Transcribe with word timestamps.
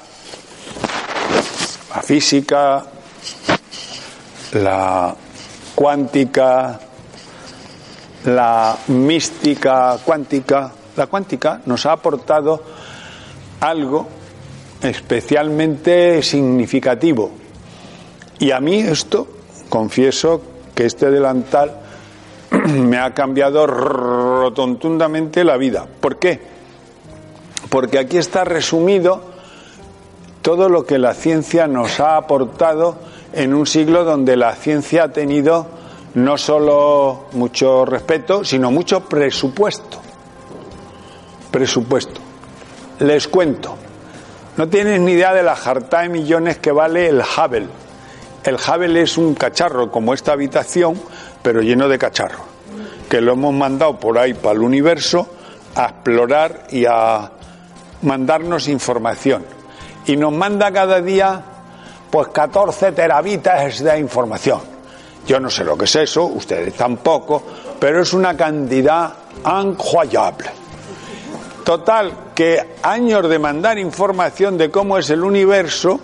la 1.89 2.02
física, 2.02 2.86
la 4.54 5.18
cuántica, 5.76 6.84
la 8.26 8.78
mística 8.88 9.97
cuántica. 10.04 10.71
La 10.96 11.07
cuántica 11.07 11.61
nos 11.66 11.86
ha 11.86 11.92
aportado 11.93 12.61
algo 13.60 14.07
especialmente 14.82 16.21
significativo. 16.21 17.32
Y 18.39 18.52
a 18.52 18.60
mí 18.60 18.80
esto, 18.80 19.28
confieso 19.69 20.42
que 20.74 20.86
este 20.86 21.10
delantal 21.10 21.80
me 22.52 22.97
ha 22.97 23.14
cambiado 23.14 23.66
rotundamente 23.68 25.44
la 25.44 25.57
vida. 25.57 25.86
¿Por 26.00 26.18
qué? 26.18 26.39
Porque 27.69 28.00
aquí 28.00 28.18
está 28.18 28.44
resumido 28.44 29.21
todo 30.42 30.69
lo 30.69 30.86
que 30.86 31.00
la 31.00 31.14
ciencia 31.14 31.68
nos 31.68 32.00
ha 32.00 32.17
aportado 32.17 32.97
en 33.33 33.53
un 33.53 33.66
siglo 33.66 34.03
donde 34.03 34.38
la 34.38 34.53
ciencia 34.55 35.05
ha 35.05 35.11
tenido 35.11 35.67
no 36.16 36.38
solo 36.38 37.28
mucho 37.33 37.86
respeto, 37.86 38.44
sino 38.44 38.72
mucho 38.72 39.02
presupuesto 39.02 40.02
presupuesto. 41.55 42.19
Les 42.99 43.30
cuento, 43.30 43.77
no 44.58 44.67
tienen 44.67 45.05
ni 45.05 45.13
idea 45.13 45.33
de 45.33 45.41
la 45.41 45.55
jarta 45.55 46.02
de 46.02 46.09
millones 46.09 46.58
que 46.58 46.73
vale 46.73 47.08
el 47.08 47.21
Hubble. 47.21 47.69
El 48.43 48.55
Hubble 48.55 49.02
es 49.02 49.17
un 49.17 49.36
cacharro 49.36 49.89
como 49.89 50.13
esta 50.13 50.33
habitación, 50.33 51.02
pero 51.41 51.61
lleno 51.61 51.88
de 51.88 51.97
cacharros, 51.97 52.41
que 53.09 53.21
lo 53.21 53.31
hemos 53.31 53.53
mandado 53.53 53.97
por 53.97 54.17
ahí 54.17 54.33
para 54.33 54.55
el 54.55 54.63
universo 54.63 55.30
a 55.75 55.86
explorar 55.86 56.67
y 56.71 56.83
a 56.86 57.31
mandarnos 58.02 58.67
información. 58.67 59.45
Y 60.08 60.17
nos 60.17 60.33
manda 60.33 60.73
cada 60.73 60.99
día 60.99 61.41
pues 62.11 62.27
14 62.33 62.91
terabitas 62.91 63.81
de 63.81 63.97
información. 63.97 64.74
Yo 65.27 65.39
no 65.39 65.49
sé 65.49 65.63
lo 65.63 65.77
que 65.77 65.85
es 65.85 65.95
eso, 65.95 66.25
ustedes 66.25 66.75
tampoco, 66.75 67.41
pero 67.79 68.01
es 68.01 68.13
una 68.13 68.37
cantidad 68.37 69.13
incroyable. 69.61 70.49
Total, 71.63 72.31
que 72.35 72.75
años 72.83 73.27
de 73.27 73.39
mandar 73.39 73.79
información 73.79 74.55
de 74.55 74.69
cómo 74.69 74.99
es 74.99 75.09
el 75.09 75.23
universo 75.23 75.99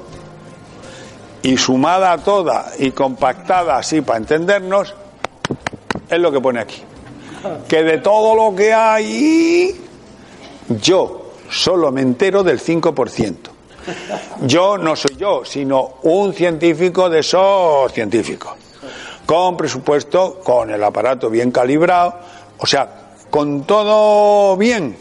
y 1.44 1.56
sumada 1.56 2.14
a 2.14 2.18
toda 2.18 2.72
y 2.80 2.92
compactada 2.92 3.78
así 3.78 4.02
para 4.02 4.18
entendernos, 4.18 4.96
es 6.10 6.20
lo 6.20 6.32
que 6.32 6.42
pone 6.42 6.62
aquí. 6.62 6.82
Que 7.68 7.84
de 7.84 8.00
todo 8.00 8.36
lo 8.36 8.56
que 8.56 8.74
hay, 8.74 9.82
yo 10.82 11.34
solo 11.48 11.92
me 11.92 12.02
entero 12.02 12.44
del 12.44 12.60
5%. 12.60 13.36
Yo 14.42 14.78
no 14.78 14.96
soy 14.96 15.16
yo, 15.16 15.44
sino 15.46 15.96
un 16.04 16.34
científico 16.34 17.10
de 17.10 17.20
esos 17.20 17.92
científicos. 17.94 18.54
Con 19.26 19.58
presupuesto, 19.58 20.40
con 20.44 20.70
el 20.72 20.84
aparato 20.84 21.30
bien 21.30 21.52
calibrado, 21.52 22.16
o 22.58 22.66
sea, 22.66 23.14
con 23.30 23.64
todo 23.64 24.58
bien 24.58 24.96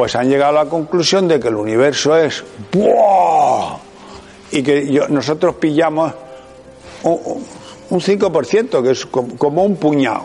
pues 0.00 0.16
han 0.16 0.30
llegado 0.30 0.58
a 0.58 0.64
la 0.64 0.70
conclusión 0.70 1.28
de 1.28 1.38
que 1.38 1.48
el 1.48 1.56
universo 1.56 2.16
es 2.16 2.42
¡buah! 2.72 3.76
y 4.50 4.62
que 4.62 4.98
nosotros 5.10 5.56
pillamos 5.56 6.14
un, 7.02 8.00
5%, 8.00 8.82
que 8.82 8.90
es 8.92 9.04
como 9.04 9.62
un 9.62 9.76
puñado. 9.76 10.24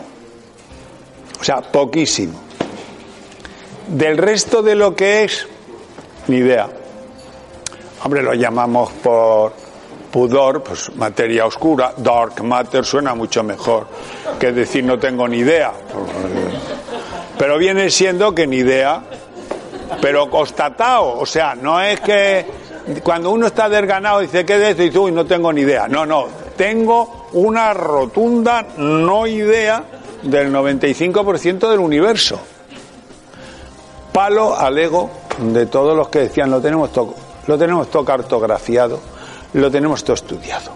O 1.38 1.44
sea, 1.44 1.60
poquísimo. 1.60 2.40
Del 3.88 4.16
resto 4.16 4.62
de 4.62 4.76
lo 4.76 4.96
que 4.96 5.24
es, 5.24 5.46
ni 6.28 6.36
idea. 6.36 6.70
Hombre, 8.02 8.22
lo 8.22 8.32
llamamos 8.32 8.92
por 9.02 9.52
pudor, 10.16 10.62
pues 10.62 10.96
materia 10.96 11.44
oscura, 11.44 11.92
dark 11.98 12.42
matter 12.42 12.86
suena 12.86 13.14
mucho 13.14 13.42
mejor 13.42 13.86
que 14.40 14.50
decir 14.50 14.82
no 14.82 14.98
tengo 14.98 15.28
ni 15.28 15.40
idea. 15.40 15.74
Pero 17.38 17.58
viene 17.58 17.90
siendo 17.90 18.34
que 18.34 18.46
ni 18.46 18.56
idea 18.56 19.02
pero 20.00 20.30
constatado, 20.30 21.18
o 21.18 21.26
sea, 21.26 21.54
no 21.54 21.82
es 21.82 22.00
que 22.00 22.46
cuando 23.02 23.30
uno 23.30 23.48
está 23.48 23.68
desganado 23.68 24.20
dice, 24.20 24.46
¿qué 24.46 24.56
de 24.56 24.70
esto? 24.70 24.84
Y 24.84 24.90
tú, 24.90 25.10
no 25.10 25.26
tengo 25.26 25.52
ni 25.52 25.60
idea. 25.60 25.86
No, 25.86 26.06
no, 26.06 26.28
tengo 26.56 27.26
una 27.34 27.74
rotunda 27.74 28.64
no 28.78 29.26
idea 29.26 29.84
del 30.22 30.50
95% 30.50 31.70
del 31.70 31.80
universo. 31.80 32.40
Palo 34.14 34.56
al 34.56 34.78
ego 34.78 35.10
de 35.40 35.66
todos 35.66 35.94
los 35.94 36.08
que 36.08 36.20
decían, 36.20 36.50
lo 36.50 36.62
tenemos 36.62 36.90
todo, 36.90 37.14
lo 37.46 37.58
tenemos 37.58 37.90
todo 37.90 38.02
cartografiado, 38.02 38.98
lo 39.54 39.70
tenemos 39.70 40.04
todo 40.04 40.14
estudiado. 40.14 40.72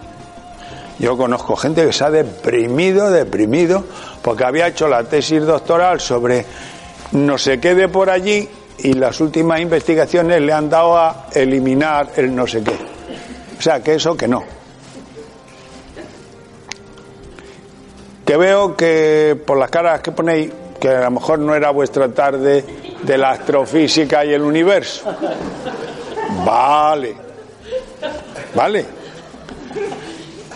Yo 0.99 1.17
conozco 1.17 1.55
gente 1.55 1.83
que 1.85 1.93
se 1.93 2.03
ha 2.03 2.11
deprimido, 2.11 3.09
deprimido, 3.09 3.83
porque 4.21 4.43
había 4.43 4.67
hecho 4.67 4.87
la 4.87 5.03
tesis 5.03 5.43
doctoral 5.43 5.99
sobre 5.99 6.45
no 7.13 7.37
sé 7.37 7.59
qué 7.59 7.73
de 7.73 7.87
por 7.87 8.09
allí 8.09 8.47
y 8.77 8.93
las 8.93 9.19
últimas 9.19 9.59
investigaciones 9.59 10.41
le 10.41 10.53
han 10.53 10.69
dado 10.69 10.97
a 10.97 11.25
eliminar 11.33 12.11
el 12.15 12.35
no 12.35 12.45
sé 12.45 12.63
qué. 12.63 12.77
O 13.57 13.61
sea, 13.61 13.81
que 13.81 13.95
eso 13.95 14.15
que 14.15 14.27
no. 14.27 14.43
Que 18.23 18.37
veo 18.37 18.75
que 18.75 19.41
por 19.45 19.57
las 19.57 19.69
caras 19.69 20.01
que 20.01 20.11
ponéis, 20.11 20.51
que 20.79 20.89
a 20.89 21.01
lo 21.01 21.11
mejor 21.11 21.39
no 21.39 21.55
era 21.55 21.71
vuestra 21.71 22.09
tarde 22.09 22.63
de 23.01 23.17
la 23.17 23.31
astrofísica 23.31 24.23
y 24.23 24.33
el 24.33 24.41
universo. 24.41 25.03
Vale. 26.45 27.30
Vale. 28.55 28.85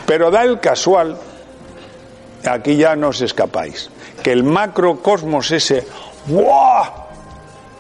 Pero 0.06 0.29
da 0.29 0.44
el 0.44 0.59
casual, 0.59 1.17
aquí 2.45 2.75
ya 2.75 2.95
no 2.95 3.09
os 3.09 3.22
escapáis, 3.22 3.89
que 4.22 4.31
el 4.31 4.44
macrocosmos 4.44 5.51
ese, 5.51 5.85
¡buah! 6.28 7.05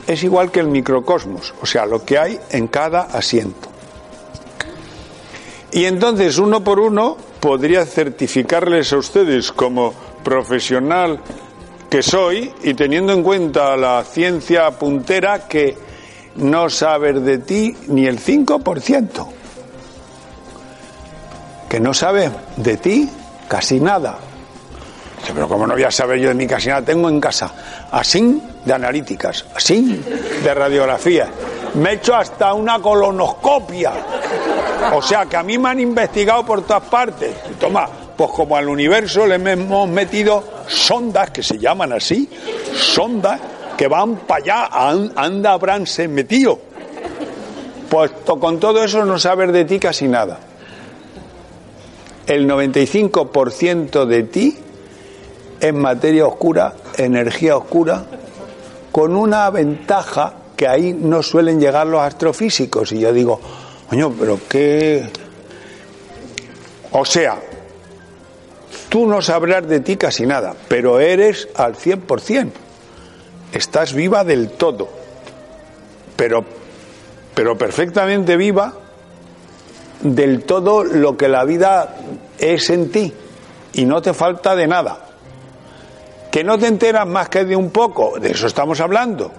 es 0.07 0.23
igual 0.23 0.51
que 0.51 0.59
el 0.59 0.67
microcosmos, 0.67 1.53
o 1.61 1.65
sea, 1.65 1.85
lo 1.85 2.03
que 2.03 2.17
hay 2.17 2.39
en 2.51 2.67
cada 2.67 3.01
asiento. 3.01 3.69
Y 5.71 5.85
entonces, 5.85 6.37
uno 6.37 6.63
por 6.63 6.79
uno, 6.79 7.17
podría 7.39 7.85
certificarles 7.85 8.93
a 8.93 8.97
ustedes 8.97 9.51
como 9.51 9.93
profesional 10.23 11.19
que 11.89 12.01
soy 12.01 12.51
y 12.63 12.73
teniendo 12.73 13.13
en 13.13 13.23
cuenta 13.23 13.75
la 13.75 14.03
ciencia 14.03 14.71
puntera 14.71 15.47
que 15.47 15.77
no 16.37 16.69
saber 16.69 17.21
de 17.21 17.39
ti 17.39 17.75
ni 17.87 18.05
el 18.05 18.19
5%. 18.19 19.27
Que 21.75 21.81
no 21.81 21.93
sabe 21.93 22.31
de 22.55 22.77
ti 22.77 23.09
casi 23.49 23.81
nada. 23.81 24.15
Pero 25.27 25.45
como 25.49 25.67
no 25.67 25.73
voy 25.73 25.83
a 25.83 25.91
saber 25.91 26.19
yo 26.19 26.29
de 26.29 26.33
mi 26.33 26.47
casi 26.47 26.69
nada, 26.69 26.83
tengo 26.83 27.09
en 27.09 27.19
casa 27.19 27.51
así 27.91 28.41
de 28.63 28.73
analíticas, 28.73 29.43
así 29.53 30.01
de 30.41 30.53
radiografía. 30.53 31.27
Me 31.73 31.89
he 31.89 31.93
hecho 31.95 32.15
hasta 32.15 32.53
una 32.53 32.79
colonoscopia. 32.79 33.91
O 34.93 35.01
sea 35.01 35.25
que 35.25 35.35
a 35.35 35.43
mí 35.43 35.57
me 35.57 35.67
han 35.67 35.81
investigado 35.81 36.45
por 36.45 36.61
todas 36.61 36.83
partes. 36.83 37.35
Toma, 37.59 37.89
pues 38.15 38.31
como 38.31 38.55
al 38.55 38.69
universo 38.69 39.27
le 39.27 39.35
hemos 39.35 39.89
metido 39.89 40.45
sondas, 40.67 41.31
que 41.31 41.43
se 41.43 41.57
llaman 41.57 41.91
así, 41.91 42.29
sondas, 42.73 43.41
que 43.75 43.89
van 43.89 44.15
para 44.19 44.41
allá, 44.41 44.69
anda 45.13 45.51
habrán 45.51 45.85
se 45.85 46.07
metido. 46.07 46.57
Pues 47.89 48.11
con 48.23 48.61
todo 48.61 48.81
eso 48.81 49.03
no 49.03 49.19
saber 49.19 49.51
de 49.51 49.65
ti 49.65 49.77
casi 49.77 50.07
nada. 50.07 50.39
El 52.27 52.49
95% 52.49 54.05
de 54.05 54.23
ti 54.23 54.57
es 55.59 55.73
materia 55.73 56.25
oscura, 56.25 56.73
energía 56.97 57.55
oscura, 57.55 58.03
con 58.91 59.15
una 59.15 59.49
ventaja 59.51 60.33
que 60.55 60.67
ahí 60.67 60.93
no 60.93 61.21
suelen 61.21 61.59
llegar 61.59 61.85
los 61.85 62.01
astrofísicos. 62.01 62.91
Y 62.93 62.99
yo 62.99 63.13
digo, 63.13 63.39
coño, 63.89 64.11
pero 64.19 64.39
qué. 64.49 65.07
O 66.91 67.05
sea, 67.05 67.39
tú 68.89 69.05
no 69.05 69.21
sabrás 69.21 69.67
de 69.67 69.81
ti 69.81 69.97
casi 69.97 70.25
nada, 70.25 70.55
pero 70.67 70.99
eres 70.99 71.47
al 71.55 71.75
100%. 71.75 72.51
Estás 73.51 73.93
viva 73.93 74.23
del 74.23 74.49
todo, 74.49 74.89
pero, 76.15 76.43
pero 77.35 77.57
perfectamente 77.57 78.35
viva 78.35 78.84
del 80.01 80.43
todo 80.43 80.83
lo 80.83 81.17
que 81.17 81.27
la 81.27 81.43
vida 81.45 81.95
es 82.37 82.69
en 82.69 82.91
ti 82.91 83.13
y 83.73 83.85
no 83.85 84.01
te 84.01 84.13
falta 84.13 84.55
de 84.55 84.67
nada 84.67 85.05
que 86.35 86.43
no 86.43 86.59
te 86.59 86.67
enteras 86.67 87.07
más 87.07 87.29
que 87.29 87.45
de 87.45 87.55
un 87.55 87.69
poco, 87.69 88.19
de 88.19 88.31
eso 88.31 88.47
estamos 88.47 88.81
hablando. 88.81 89.31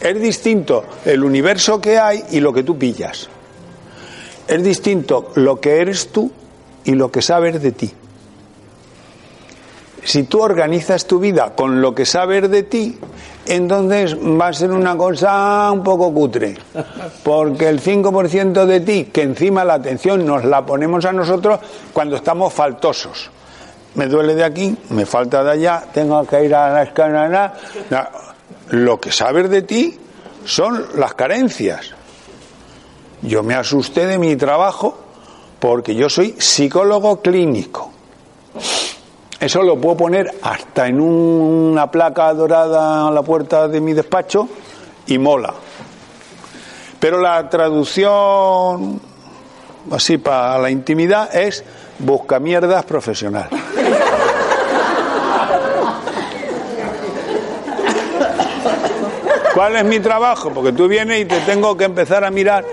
Es 0.00 0.18
distinto 0.18 0.82
el 1.04 1.22
universo 1.22 1.78
que 1.78 1.98
hay 1.98 2.24
y 2.30 2.40
lo 2.40 2.54
que 2.54 2.62
tú 2.62 2.78
pillas. 2.78 3.28
Es 4.48 4.62
distinto 4.62 5.32
lo 5.34 5.60
que 5.60 5.78
eres 5.78 6.08
tú 6.12 6.32
y 6.84 6.92
lo 6.92 7.12
que 7.12 7.20
sabes 7.20 7.60
de 7.60 7.72
ti. 7.72 7.92
Si 10.04 10.22
tú 10.22 10.40
organizas 10.40 11.06
tu 11.06 11.18
vida 11.18 11.54
con 11.54 11.82
lo 11.82 11.94
que 11.94 12.06
sabes 12.06 12.50
de 12.50 12.62
ti, 12.62 12.98
entonces 13.46 14.16
va 14.16 14.48
a 14.48 14.52
ser 14.52 14.70
una 14.72 14.96
cosa 14.96 15.70
un 15.72 15.82
poco 15.82 16.12
cutre. 16.12 16.56
Porque 17.22 17.68
el 17.68 17.80
5% 17.80 18.64
de 18.64 18.80
ti, 18.80 19.04
que 19.12 19.22
encima 19.22 19.64
la 19.64 19.74
atención 19.74 20.24
nos 20.24 20.44
la 20.44 20.64
ponemos 20.64 21.04
a 21.04 21.12
nosotros 21.12 21.60
cuando 21.92 22.16
estamos 22.16 22.52
faltosos. 22.52 23.30
Me 23.94 24.06
duele 24.06 24.34
de 24.34 24.44
aquí, 24.44 24.76
me 24.90 25.06
falta 25.06 25.42
de 25.42 25.52
allá, 25.52 25.84
tengo 25.92 26.24
que 26.26 26.44
ir 26.44 26.54
a 26.54 26.70
la 26.70 26.82
escala. 26.82 27.54
Lo 28.70 29.00
que 29.00 29.10
sabes 29.12 29.48
de 29.48 29.62
ti 29.62 29.98
son 30.44 30.86
las 30.96 31.14
carencias. 31.14 31.92
Yo 33.22 33.42
me 33.42 33.54
asusté 33.54 34.06
de 34.06 34.18
mi 34.18 34.36
trabajo 34.36 34.98
porque 35.58 35.94
yo 35.94 36.08
soy 36.08 36.34
psicólogo 36.38 37.22
clínico. 37.22 37.90
Eso 39.38 39.62
lo 39.62 39.76
puedo 39.76 39.96
poner 39.96 40.32
hasta 40.42 40.88
en 40.88 40.98
una 41.00 41.90
placa 41.90 42.32
dorada 42.32 43.08
a 43.08 43.10
la 43.10 43.22
puerta 43.22 43.68
de 43.68 43.80
mi 43.80 43.92
despacho 43.92 44.48
y 45.06 45.18
mola. 45.18 45.52
Pero 46.98 47.20
la 47.20 47.48
traducción, 47.50 49.00
así 49.90 50.16
para 50.18 50.58
la 50.58 50.70
intimidad, 50.70 51.34
es 51.36 51.64
busca 51.98 52.40
mierdas 52.40 52.84
profesional. 52.84 53.48
¿Cuál 59.54 59.76
es 59.76 59.84
mi 59.84 60.00
trabajo? 60.00 60.50
Porque 60.50 60.72
tú 60.72 60.88
vienes 60.88 61.20
y 61.20 61.24
te 61.24 61.40
tengo 61.40 61.76
que 61.76 61.84
empezar 61.84 62.24
a 62.24 62.30
mirar 62.30 62.64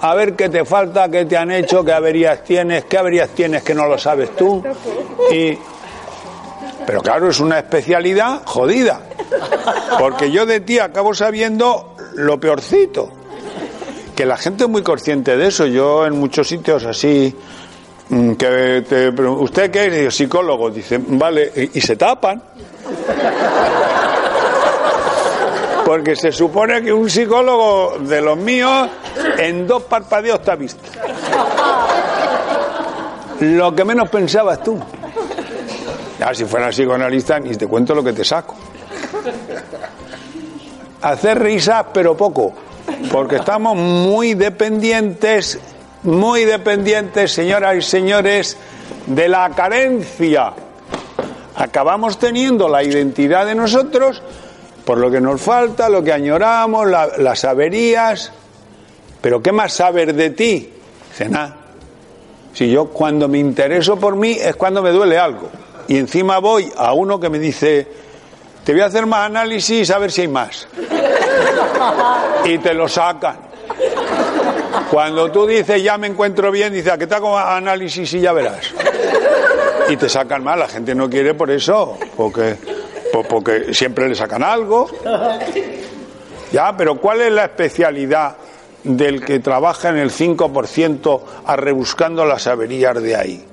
a 0.00 0.14
ver 0.14 0.34
qué 0.34 0.48
te 0.48 0.64
falta, 0.64 1.10
qué 1.10 1.24
te 1.26 1.36
han 1.36 1.50
hecho, 1.50 1.84
qué 1.84 1.92
averías 1.92 2.42
tienes, 2.42 2.84
qué 2.86 2.98
averías 2.98 3.28
tienes 3.30 3.62
que 3.62 3.74
no 3.74 3.86
lo 3.86 3.98
sabes 3.98 4.34
tú. 4.34 4.62
Y 5.30 5.58
pero 6.86 7.00
claro, 7.00 7.28
es 7.28 7.40
una 7.40 7.58
especialidad 7.58 8.42
jodida. 8.44 9.00
Porque 9.98 10.30
yo 10.30 10.46
de 10.46 10.60
ti 10.60 10.78
acabo 10.78 11.14
sabiendo 11.14 11.94
lo 12.14 12.38
peorcito. 12.38 13.10
Que 14.14 14.26
la 14.26 14.36
gente 14.36 14.64
es 14.64 14.70
muy 14.70 14.82
consciente 14.82 15.36
de 15.36 15.48
eso. 15.48 15.66
Yo 15.66 16.06
en 16.06 16.18
muchos 16.18 16.48
sitios 16.48 16.84
así, 16.84 17.34
mm, 18.08 18.32
que 18.32 18.84
te, 18.88 19.08
¿usted 19.08 19.70
qué 19.70 20.06
es? 20.06 20.14
Psicólogo. 20.14 20.70
Dicen, 20.70 21.18
vale, 21.18 21.52
y, 21.54 21.78
y 21.78 21.80
se 21.80 21.96
tapan. 21.96 22.42
Porque 25.84 26.14
se 26.14 26.30
supone 26.30 26.82
que 26.82 26.92
un 26.92 27.10
psicólogo 27.10 27.98
de 28.00 28.20
los 28.20 28.36
míos 28.36 28.88
en 29.38 29.66
dos 29.66 29.82
parpadeos 29.84 30.40
está 30.40 30.54
visto. 30.54 30.82
Lo 33.40 33.74
que 33.74 33.84
menos 33.84 34.08
pensabas 34.08 34.62
tú. 34.62 34.78
Ya, 36.22 36.32
si 36.32 36.44
fuera 36.44 36.68
psicoanalista, 36.70 37.40
ni 37.40 37.56
te 37.56 37.66
cuento 37.66 37.96
lo 37.96 38.04
que 38.04 38.12
te 38.12 38.24
saco. 38.24 38.54
Hacer 41.00 41.42
risas, 41.42 41.86
pero 41.92 42.16
poco, 42.16 42.54
porque 43.10 43.36
estamos 43.36 43.76
muy 43.76 44.34
dependientes, 44.34 45.58
muy 46.04 46.44
dependientes, 46.44 47.32
señoras 47.32 47.76
y 47.76 47.82
señores, 47.82 48.56
de 49.04 49.28
la 49.28 49.50
carencia. 49.50 50.52
Acabamos 51.56 52.20
teniendo 52.20 52.68
la 52.68 52.84
identidad 52.84 53.44
de 53.44 53.56
nosotros 53.56 54.22
por 54.84 54.98
lo 54.98 55.10
que 55.10 55.20
nos 55.20 55.40
falta, 55.40 55.88
lo 55.88 56.04
que 56.04 56.12
añoramos, 56.12 56.86
las 57.18 57.44
averías. 57.44 58.30
Pero 59.20 59.42
¿qué 59.42 59.50
más 59.50 59.72
saber 59.72 60.14
de 60.14 60.30
ti? 60.30 60.72
Dice, 61.10 61.28
nada. 61.28 61.56
Si 62.54 62.70
yo 62.70 62.90
cuando 62.90 63.26
me 63.26 63.38
intereso 63.38 63.98
por 63.98 64.14
mí 64.14 64.36
es 64.40 64.54
cuando 64.54 64.82
me 64.82 64.90
duele 64.90 65.18
algo 65.18 65.50
y 65.92 65.98
encima 65.98 66.38
voy 66.38 66.72
a 66.74 66.94
uno 66.94 67.20
que 67.20 67.28
me 67.28 67.38
dice, 67.38 67.86
te 68.64 68.72
voy 68.72 68.80
a 68.80 68.86
hacer 68.86 69.04
más 69.04 69.26
análisis 69.26 69.90
a 69.90 69.98
ver 69.98 70.10
si 70.10 70.22
hay 70.22 70.28
más. 70.28 70.66
Y 72.46 72.56
te 72.58 72.72
lo 72.72 72.88
sacan. 72.88 73.36
Cuando 74.90 75.30
tú 75.30 75.46
dices, 75.46 75.82
ya 75.82 75.98
me 75.98 76.06
encuentro 76.06 76.50
bien, 76.50 76.72
dice, 76.72 76.90
¿a 76.90 76.96
qué 76.96 77.06
te 77.06 77.14
hago 77.14 77.36
análisis 77.36 78.10
y 78.14 78.20
ya 78.20 78.32
verás? 78.32 78.72
Y 79.90 79.98
te 79.98 80.08
sacan 80.08 80.42
más, 80.42 80.58
la 80.58 80.66
gente 80.66 80.94
no 80.94 81.10
quiere 81.10 81.34
por 81.34 81.50
eso, 81.50 81.98
porque, 82.16 82.56
porque 83.28 83.74
siempre 83.74 84.08
le 84.08 84.14
sacan 84.14 84.42
algo. 84.42 84.88
Ya, 86.52 86.74
pero 86.74 86.94
¿cuál 86.96 87.20
es 87.20 87.32
la 87.32 87.44
especialidad 87.44 88.36
del 88.82 89.22
que 89.22 89.40
trabaja 89.40 89.90
en 89.90 89.98
el 89.98 90.10
5% 90.10 91.20
a 91.44 91.54
rebuscando 91.56 92.24
las 92.24 92.46
averías 92.46 93.02
de 93.02 93.14
ahí? 93.14 93.51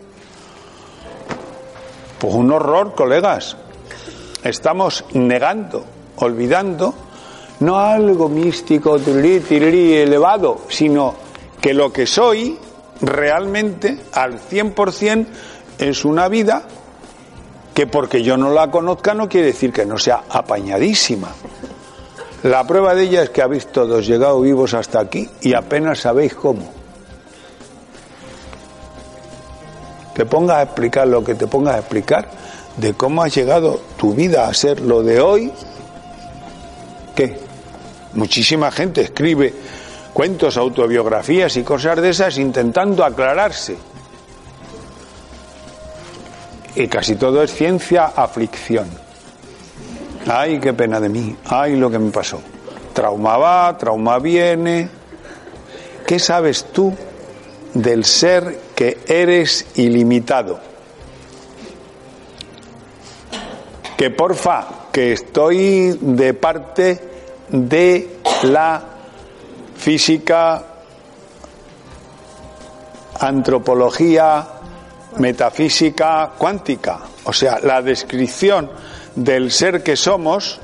Pues 2.20 2.34
un 2.34 2.52
horror, 2.52 2.94
colegas. 2.96 3.56
Estamos 4.44 5.06
negando, 5.14 5.86
olvidando, 6.18 6.94
no 7.62 7.80
algo 7.80 8.28
místico, 8.28 9.00
tirirí, 9.00 9.96
elevado, 9.96 10.62
sino 10.68 11.16
que 11.62 11.74
lo 11.74 11.92
que 11.94 12.06
soy 12.06 12.58
realmente 13.02 14.00
al 14.12 14.40
100% 14.40 15.26
es 15.78 16.04
una 16.04 16.28
vida 16.28 16.64
que 17.74 17.88
porque 17.88 18.22
yo 18.22 18.36
no 18.36 18.52
la 18.52 18.70
conozca 18.70 19.14
no 19.14 19.30
quiere 19.30 19.48
decir 19.48 19.72
que 19.72 19.86
no 19.86 19.98
sea 19.98 20.24
apañadísima. 20.30 21.30
La 22.44 22.68
prueba 22.68 22.94
de 22.96 23.04
ella 23.04 23.24
es 23.24 23.30
que 23.30 23.42
habéis 23.42 23.68
todos 23.68 24.06
llegado 24.06 24.42
vivos 24.42 24.74
hasta 24.74 25.00
aquí 25.00 25.30
y 25.42 25.54
apenas 25.54 26.00
sabéis 26.00 26.36
cómo. 26.36 26.79
Te 30.20 30.26
pongas 30.26 30.58
a 30.58 30.64
explicar 30.64 31.08
lo 31.08 31.24
que 31.24 31.34
te 31.34 31.48
pongas 31.48 31.76
a 31.76 31.80
explicar 31.80 32.28
de 32.76 32.94
cómo 32.94 33.24
ha 33.24 33.30
llegado 33.30 33.80
tu 33.96 34.14
vida 34.14 34.50
a 34.50 34.54
ser 34.54 34.82
lo 34.82 35.02
de 35.02 35.22
hoy, 35.22 35.50
¿qué? 37.16 37.40
Muchísima 38.16 38.70
gente 38.70 39.00
escribe 39.00 39.54
cuentos, 40.12 40.58
autobiografías 40.58 41.56
y 41.56 41.64
cosas 41.64 42.02
de 42.02 42.10
esas 42.10 42.38
intentando 42.38 43.06
aclararse. 43.06 43.78
Y 46.76 46.90
casi 46.90 47.16
todo 47.16 47.42
es 47.42 47.54
ciencia 47.54 48.08
aflicción. 48.08 48.90
Ay, 50.28 50.60
qué 50.60 50.74
pena 50.74 51.00
de 51.00 51.08
mí. 51.08 51.34
Ay, 51.46 51.78
lo 51.78 51.90
que 51.90 51.98
me 51.98 52.12
pasó. 52.12 52.42
Trauma 52.92 53.38
va, 53.38 53.78
trauma 53.78 54.20
viene. 54.20 54.90
¿Qué 56.06 56.20
sabes 56.20 56.66
tú 56.74 56.94
del 57.74 58.04
ser 58.04 58.69
que 58.80 58.98
eres 59.08 59.66
ilimitado. 59.76 60.58
Que 63.98 64.10
porfa, 64.10 64.88
que 64.90 65.12
estoy 65.12 65.98
de 66.00 66.34
parte 66.34 67.02
de 67.50 68.20
la 68.44 68.82
física, 69.76 70.64
antropología, 73.20 74.48
metafísica 75.18 76.32
cuántica. 76.38 77.02
O 77.26 77.34
sea, 77.34 77.60
la 77.62 77.82
descripción 77.82 78.72
del 79.14 79.52
ser 79.52 79.84
que 79.84 79.98
somos, 79.98 80.58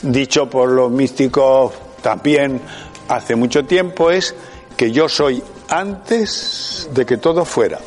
dicho 0.00 0.48
por 0.48 0.70
los 0.70 0.92
místicos 0.92 1.72
también 2.02 2.60
hace 3.08 3.34
mucho 3.34 3.64
tiempo, 3.64 4.12
es 4.12 4.32
que 4.76 4.92
yo 4.92 5.08
soy 5.08 5.42
antes 5.68 6.88
de 6.92 7.06
que 7.06 7.16
todo 7.16 7.44
fuera. 7.44 7.78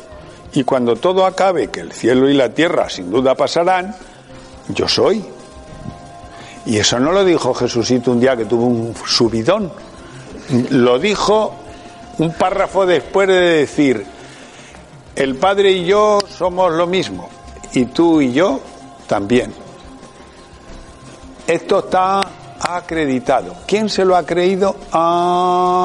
Y 0.52 0.64
cuando 0.64 0.96
todo 0.96 1.24
acabe, 1.26 1.68
que 1.68 1.80
el 1.80 1.92
cielo 1.92 2.28
y 2.28 2.34
la 2.34 2.52
tierra 2.52 2.90
sin 2.90 3.10
duda 3.10 3.34
pasarán, 3.34 3.94
yo 4.68 4.88
soy. 4.88 5.24
Y 6.66 6.76
eso 6.76 6.98
no 6.98 7.12
lo 7.12 7.24
dijo 7.24 7.54
Jesucito 7.54 8.10
un 8.10 8.20
día 8.20 8.36
que 8.36 8.44
tuvo 8.44 8.66
un 8.66 8.94
subidón. 9.06 9.72
Lo 10.70 10.98
dijo 10.98 11.54
un 12.18 12.32
párrafo 12.34 12.84
después 12.84 13.28
de 13.28 13.40
decir, 13.40 14.04
el 15.14 15.36
Padre 15.36 15.72
y 15.72 15.84
yo 15.86 16.18
somos 16.28 16.72
lo 16.72 16.86
mismo, 16.86 17.28
y 17.72 17.86
tú 17.86 18.20
y 18.20 18.32
yo 18.32 18.60
también. 19.06 19.52
Esto 21.46 21.80
está 21.80 22.20
acreditado. 22.60 23.56
¿Quién 23.66 23.88
se 23.88 24.04
lo 24.04 24.14
ha 24.16 24.24
creído? 24.26 24.76
Ah. 24.92 25.80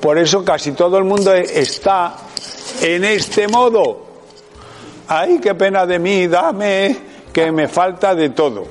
Por 0.00 0.18
eso 0.18 0.42
casi 0.44 0.72
todo 0.72 0.98
el 0.98 1.04
mundo 1.04 1.32
está 1.34 2.14
en 2.80 3.04
este 3.04 3.46
modo. 3.48 4.06
Ay, 5.08 5.38
qué 5.40 5.54
pena 5.54 5.84
de 5.86 5.98
mí, 5.98 6.26
dame, 6.26 6.96
que 7.32 7.52
me 7.52 7.68
falta 7.68 8.14
de 8.14 8.30
todo. 8.30 8.66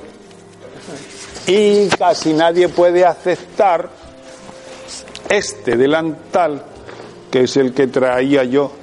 Y 1.46 1.88
casi 1.88 2.32
nadie 2.32 2.68
puede 2.68 3.04
aceptar 3.04 3.88
este 5.28 5.76
delantal, 5.76 6.64
que 7.30 7.42
es 7.42 7.56
el 7.56 7.72
que 7.72 7.86
traía 7.86 8.42
yo 8.44 8.79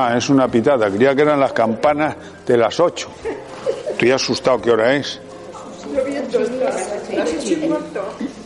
Ah, 0.00 0.16
es 0.16 0.28
una 0.28 0.46
pitada. 0.46 0.88
Creía 0.88 1.12
que 1.12 1.22
eran 1.22 1.40
las 1.40 1.52
campanas 1.52 2.14
de 2.46 2.56
las 2.56 2.78
ocho. 2.78 3.10
Estoy 3.90 4.12
asustado. 4.12 4.60
¿Qué 4.60 4.70
hora 4.70 4.94
es? 4.94 5.20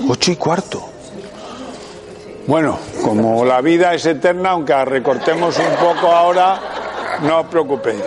Ocho 0.09 0.33
y 0.33 0.37
cuarto. 0.37 0.83
Bueno, 2.47 2.79
como 3.03 3.45
la 3.45 3.61
vida 3.61 3.93
es 3.93 4.07
eterna, 4.07 4.53
aunque 4.53 4.83
recortemos 4.87 5.59
un 5.59 5.77
poco 5.77 6.11
ahora, 6.11 6.59
no 7.21 7.41
os 7.41 7.47
preocupéis. 7.49 8.03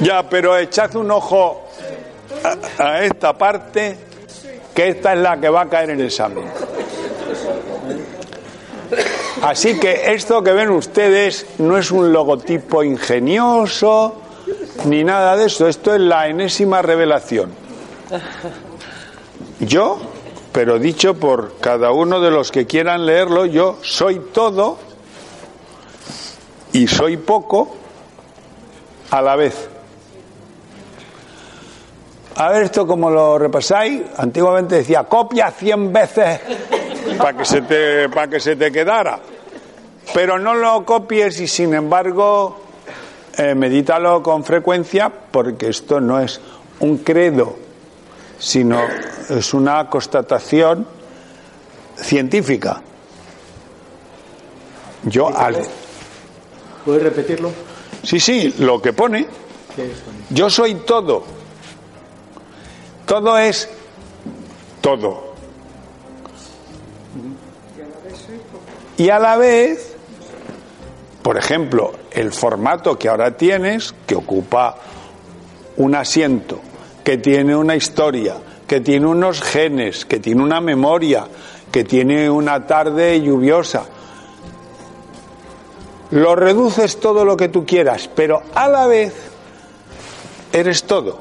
Ya, 0.00 0.28
pero 0.28 0.58
echad 0.58 0.96
un 0.96 1.08
ojo 1.12 1.68
a, 2.78 2.84
a 2.84 3.04
esta 3.04 3.32
parte, 3.38 3.96
que 4.74 4.88
esta 4.88 5.12
es 5.12 5.20
la 5.20 5.40
que 5.40 5.48
va 5.48 5.60
a 5.60 5.68
caer 5.68 5.90
en 5.90 6.00
el 6.00 6.06
examen. 6.06 6.44
Así 9.42 9.78
que 9.78 10.12
esto 10.12 10.42
que 10.42 10.52
ven 10.52 10.70
ustedes 10.70 11.46
no 11.58 11.76
es 11.76 11.90
un 11.90 12.12
logotipo 12.12 12.84
ingenioso 12.84 14.22
ni 14.84 15.02
nada 15.02 15.36
de 15.36 15.46
eso, 15.46 15.66
esto 15.66 15.94
es 15.94 16.00
la 16.00 16.28
enésima 16.28 16.80
revelación. 16.80 17.50
Yo, 19.58 19.98
pero 20.52 20.78
dicho 20.78 21.14
por 21.14 21.58
cada 21.58 21.90
uno 21.90 22.20
de 22.20 22.30
los 22.30 22.52
que 22.52 22.66
quieran 22.66 23.04
leerlo, 23.04 23.44
yo 23.46 23.78
soy 23.82 24.20
todo 24.32 24.78
y 26.72 26.86
soy 26.86 27.16
poco 27.16 27.74
a 29.10 29.20
la 29.22 29.34
vez. 29.34 29.68
A 32.36 32.48
ver 32.48 32.62
esto 32.62 32.86
como 32.86 33.10
lo 33.10 33.38
repasáis. 33.38 34.02
Antiguamente 34.16 34.76
decía 34.76 35.04
copia 35.04 35.50
cien 35.50 35.92
veces 35.92 36.40
para 37.22 37.38
que 37.38 37.44
se 37.44 37.62
te 37.62 38.08
para 38.08 38.28
que 38.28 38.40
se 38.40 38.56
te 38.56 38.72
quedara. 38.72 39.20
Pero 40.12 40.38
no 40.38 40.54
lo 40.54 40.84
copies 40.84 41.40
y 41.40 41.46
sin 41.46 41.72
embargo 41.74 42.60
eh, 43.38 43.54
medítalo 43.54 44.22
con 44.22 44.44
frecuencia 44.44 45.10
porque 45.30 45.68
esto 45.68 46.00
no 46.00 46.18
es 46.18 46.40
un 46.80 46.98
credo, 46.98 47.56
sino 48.38 48.80
es 49.28 49.54
una 49.54 49.88
constatación 49.88 50.86
científica. 51.96 52.82
Yo 55.04 55.28
al 55.36 55.58
¿Puedes 56.84 57.02
repetirlo? 57.04 57.52
Sí, 58.02 58.18
sí, 58.18 58.56
lo 58.58 58.82
que 58.82 58.92
pone. 58.92 59.26
Yo 60.30 60.50
soy 60.50 60.74
todo. 60.74 61.22
Todo 63.06 63.38
es 63.38 63.68
todo. 64.80 65.31
Y 69.02 69.10
a 69.10 69.18
la 69.18 69.36
vez, 69.36 69.96
por 71.22 71.36
ejemplo, 71.36 71.92
el 72.12 72.32
formato 72.32 72.96
que 72.96 73.08
ahora 73.08 73.36
tienes, 73.36 73.92
que 74.06 74.14
ocupa 74.14 74.76
un 75.76 75.96
asiento, 75.96 76.60
que 77.02 77.18
tiene 77.18 77.56
una 77.56 77.74
historia, 77.74 78.36
que 78.64 78.80
tiene 78.80 79.06
unos 79.06 79.42
genes, 79.42 80.04
que 80.04 80.20
tiene 80.20 80.40
una 80.40 80.60
memoria, 80.60 81.26
que 81.72 81.82
tiene 81.82 82.30
una 82.30 82.64
tarde 82.68 83.20
lluviosa, 83.20 83.86
lo 86.12 86.36
reduces 86.36 87.00
todo 87.00 87.24
lo 87.24 87.36
que 87.36 87.48
tú 87.48 87.66
quieras, 87.66 88.08
pero 88.14 88.40
a 88.54 88.68
la 88.68 88.86
vez 88.86 89.12
eres 90.52 90.84
todo. 90.84 91.18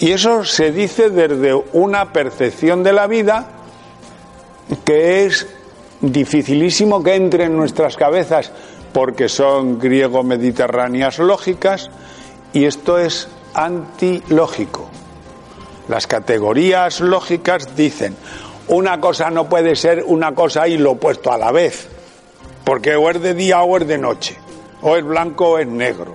Y 0.00 0.12
eso 0.12 0.44
se 0.44 0.70
dice 0.70 1.08
desde 1.08 1.54
una 1.72 2.12
percepción 2.12 2.82
de 2.82 2.92
la 2.92 3.06
vida 3.06 3.46
que 4.84 5.24
es 5.24 5.46
dificilísimo 6.00 7.02
que 7.02 7.14
entre 7.14 7.44
en 7.44 7.56
nuestras 7.56 7.96
cabezas 7.96 8.52
porque 8.92 9.28
son 9.28 9.78
griego-mediterráneas 9.78 11.18
lógicas 11.18 11.90
y 12.52 12.64
esto 12.64 12.98
es 12.98 13.28
antilógico. 13.54 14.88
Las 15.88 16.06
categorías 16.06 17.00
lógicas 17.00 17.76
dicen 17.76 18.16
una 18.68 19.00
cosa 19.00 19.30
no 19.30 19.48
puede 19.48 19.74
ser 19.76 20.04
una 20.06 20.34
cosa 20.34 20.68
y 20.68 20.78
lo 20.78 20.92
opuesto 20.92 21.32
a 21.32 21.38
la 21.38 21.50
vez, 21.50 21.88
porque 22.64 22.94
o 22.96 23.10
es 23.10 23.20
de 23.20 23.34
día 23.34 23.62
o 23.62 23.76
es 23.76 23.86
de 23.86 23.98
noche, 23.98 24.36
o 24.82 24.96
es 24.96 25.04
blanco 25.04 25.50
o 25.50 25.58
es 25.58 25.66
negro. 25.66 26.14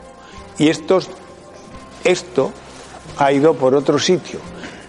Y 0.57 0.69
esto, 0.69 0.99
esto 2.03 2.51
ha 3.17 3.31
ido 3.33 3.55
por 3.55 3.75
otro 3.75 3.99
sitio 3.99 4.39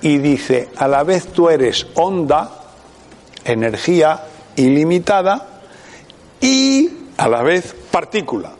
y 0.00 0.18
dice, 0.18 0.68
a 0.76 0.86
la 0.86 1.02
vez 1.02 1.26
tú 1.28 1.48
eres 1.48 1.88
onda, 1.94 2.52
energía 3.44 4.22
ilimitada 4.56 5.60
y 6.40 6.90
a 7.16 7.28
la 7.28 7.42
vez 7.42 7.74
partícula. 7.90 8.52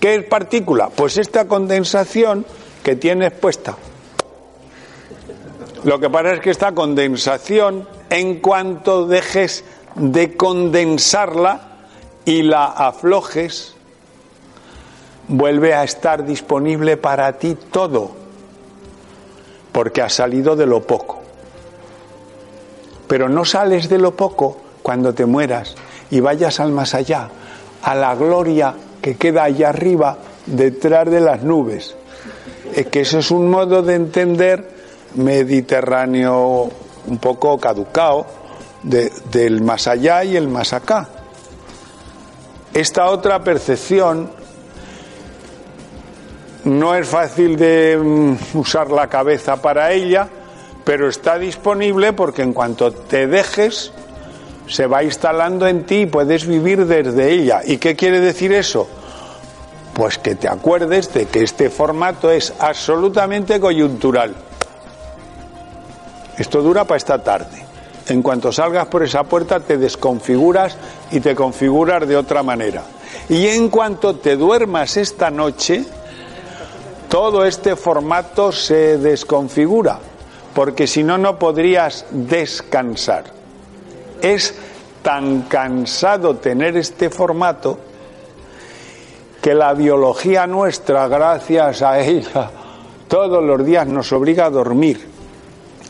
¿Qué 0.00 0.14
es 0.14 0.24
partícula? 0.24 0.90
Pues 0.90 1.18
esta 1.18 1.46
condensación 1.46 2.46
que 2.82 2.96
tienes 2.96 3.32
puesta. 3.32 3.76
Lo 5.84 5.98
que 6.00 6.10
pasa 6.10 6.34
es 6.34 6.40
que 6.40 6.50
esta 6.50 6.72
condensación, 6.72 7.88
en 8.10 8.40
cuanto 8.40 9.06
dejes 9.06 9.64
de 9.94 10.36
condensarla 10.36 11.68
y 12.24 12.42
la 12.42 12.66
aflojes, 12.66 13.74
vuelve 15.28 15.74
a 15.74 15.84
estar 15.84 16.24
disponible 16.24 16.96
para 16.96 17.38
ti 17.38 17.56
todo, 17.70 18.12
porque 19.72 20.02
ha 20.02 20.08
salido 20.08 20.56
de 20.56 20.66
lo 20.66 20.82
poco. 20.82 21.20
Pero 23.06 23.28
no 23.28 23.44
sales 23.44 23.88
de 23.88 23.98
lo 23.98 24.14
poco 24.16 24.67
cuando 24.88 25.12
te 25.12 25.26
mueras 25.26 25.74
y 26.10 26.20
vayas 26.20 26.60
al 26.60 26.72
más 26.72 26.94
allá, 26.94 27.28
a 27.82 27.94
la 27.94 28.14
gloria 28.14 28.72
que 29.02 29.16
queda 29.16 29.42
allá 29.42 29.68
arriba, 29.68 30.16
detrás 30.46 31.10
de 31.10 31.20
las 31.20 31.42
nubes. 31.42 31.94
Es 32.74 32.86
que 32.86 33.02
eso 33.02 33.18
es 33.18 33.30
un 33.30 33.50
modo 33.50 33.82
de 33.82 33.96
entender 33.96 34.66
mediterráneo 35.16 36.70
un 37.06 37.18
poco 37.18 37.58
caducado 37.58 38.24
de, 38.82 39.12
del 39.30 39.60
más 39.60 39.88
allá 39.88 40.24
y 40.24 40.38
el 40.38 40.48
más 40.48 40.72
acá. 40.72 41.06
Esta 42.72 43.10
otra 43.10 43.44
percepción 43.44 44.30
no 46.64 46.94
es 46.94 47.06
fácil 47.06 47.58
de 47.58 47.98
mm, 48.02 48.56
usar 48.56 48.90
la 48.90 49.06
cabeza 49.06 49.60
para 49.60 49.92
ella, 49.92 50.30
pero 50.82 51.10
está 51.10 51.38
disponible 51.38 52.14
porque 52.14 52.40
en 52.40 52.54
cuanto 52.54 52.90
te 52.90 53.26
dejes, 53.26 53.92
se 54.68 54.86
va 54.86 55.02
instalando 55.02 55.66
en 55.66 55.84
ti 55.84 56.02
y 56.02 56.06
puedes 56.06 56.46
vivir 56.46 56.86
desde 56.86 57.32
ella. 57.32 57.60
¿Y 57.64 57.78
qué 57.78 57.96
quiere 57.96 58.20
decir 58.20 58.52
eso? 58.52 58.88
Pues 59.94 60.18
que 60.18 60.34
te 60.34 60.48
acuerdes 60.48 61.12
de 61.12 61.26
que 61.26 61.42
este 61.42 61.70
formato 61.70 62.30
es 62.30 62.52
absolutamente 62.58 63.58
coyuntural. 63.58 64.34
Esto 66.36 66.62
dura 66.62 66.84
para 66.84 66.98
esta 66.98 67.22
tarde. 67.22 67.64
En 68.06 68.22
cuanto 68.22 68.52
salgas 68.52 68.86
por 68.86 69.02
esa 69.02 69.24
puerta 69.24 69.60
te 69.60 69.76
desconfiguras 69.76 70.76
y 71.10 71.20
te 71.20 71.34
configuras 71.34 72.06
de 72.06 72.16
otra 72.16 72.42
manera. 72.42 72.82
Y 73.28 73.46
en 73.48 73.68
cuanto 73.68 74.16
te 74.16 74.36
duermas 74.36 74.96
esta 74.96 75.30
noche, 75.30 75.84
todo 77.08 77.44
este 77.44 77.74
formato 77.74 78.52
se 78.52 78.98
desconfigura, 78.98 79.98
porque 80.54 80.86
si 80.86 81.02
no, 81.02 81.18
no 81.18 81.38
podrías 81.38 82.06
descansar. 82.10 83.37
Es 84.20 84.54
tan 85.02 85.42
cansado 85.42 86.36
tener 86.36 86.76
este 86.76 87.10
formato 87.10 87.78
que 89.40 89.54
la 89.54 89.72
biología 89.74 90.46
nuestra, 90.46 91.08
gracias 91.08 91.82
a 91.82 92.00
ella, 92.00 92.50
todos 93.06 93.42
los 93.42 93.64
días 93.64 93.86
nos 93.86 94.12
obliga 94.12 94.46
a 94.46 94.50
dormir. 94.50 95.08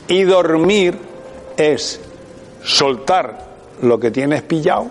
Y 0.07 0.23
dormir 0.23 0.99
es 1.57 2.01
soltar 2.63 3.47
lo 3.83 3.99
que 3.99 4.11
tienes 4.11 4.43
pillado 4.43 4.87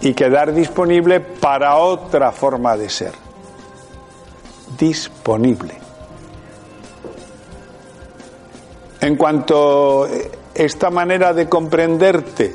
y 0.00 0.14
quedar 0.14 0.54
disponible 0.54 1.20
para 1.20 1.76
otra 1.76 2.32
forma 2.32 2.76
de 2.76 2.88
ser. 2.88 3.12
Disponible. 4.78 5.74
En 9.00 9.16
cuanto 9.16 10.06
esta 10.58 10.90
manera 10.90 11.32
de 11.32 11.48
comprenderte 11.48 12.54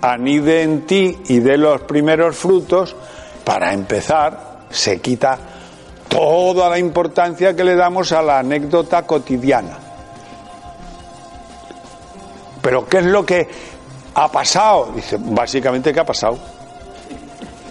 anide 0.00 0.62
en 0.62 0.86
ti 0.86 1.18
y 1.28 1.38
de 1.38 1.56
los 1.56 1.82
primeros 1.82 2.36
frutos, 2.36 2.94
para 3.44 3.72
empezar, 3.72 4.66
se 4.70 5.00
quita 5.00 5.38
toda 6.08 6.68
la 6.68 6.78
importancia 6.78 7.54
que 7.54 7.64
le 7.64 7.74
damos 7.74 8.12
a 8.12 8.20
la 8.22 8.40
anécdota 8.40 9.06
cotidiana. 9.06 9.78
Pero 12.60 12.86
¿qué 12.86 12.98
es 12.98 13.04
lo 13.04 13.24
que 13.24 13.48
ha 14.14 14.30
pasado? 14.30 14.90
Dice, 14.94 15.16
básicamente 15.18 15.92
¿qué 15.92 16.00
ha 16.00 16.06
pasado? 16.06 16.38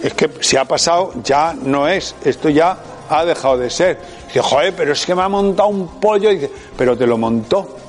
Es 0.02 0.14
que 0.14 0.30
si 0.40 0.58
ha 0.58 0.66
pasado 0.66 1.14
ya 1.24 1.54
no 1.54 1.88
es, 1.88 2.16
esto 2.24 2.50
ya 2.50 2.78
ha 3.10 3.26
dejado 3.26 3.58
de 3.58 3.70
ser. 3.70 4.00
Dice, 4.28 4.42
joder, 4.42 4.74
pero 4.76 4.94
es 4.94 5.06
que 5.06 5.14
me 5.16 5.22
ha 5.22 5.30
montado 5.30 5.70
un 5.70 6.00
pollo. 6.00 6.30
Dice, 6.30 6.52
pero 6.78 6.98
te 6.98 7.06
lo 7.06 7.18
montó. 7.18 7.83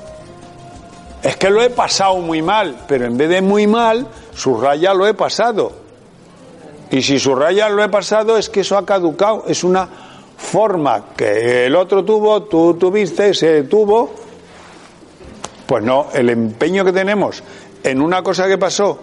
Es 1.25 1.37
que 1.37 1.49
lo 1.49 1.59
he 1.63 1.71
pasado 1.71 2.17
muy 2.17 2.43
mal, 2.43 2.85
pero 2.87 3.05
en 3.05 3.17
vez 3.17 3.27
de 3.29 3.41
muy 3.41 3.65
mal, 3.65 4.05
subraya 4.35 4.93
lo 4.93 5.07
he 5.07 5.15
pasado. 5.15 5.71
Y 6.91 7.01
si 7.01 7.17
subrayas 7.17 7.71
lo 7.71 7.83
he 7.83 7.89
pasado 7.89 8.37
es 8.37 8.47
que 8.47 8.59
eso 8.59 8.77
ha 8.77 8.85
caducado, 8.85 9.43
es 9.47 9.63
una 9.63 9.89
forma 10.37 11.05
que 11.17 11.65
el 11.65 11.75
otro 11.75 12.05
tuvo, 12.05 12.43
tú 12.43 12.75
tuviste, 12.75 13.29
ese 13.29 13.63
tuvo. 13.63 14.13
Pues 15.65 15.83
no, 15.83 16.09
el 16.13 16.29
empeño 16.29 16.85
que 16.85 16.93
tenemos 16.93 17.41
en 17.81 18.01
una 18.01 18.21
cosa 18.21 18.47
que 18.47 18.59
pasó, 18.59 18.99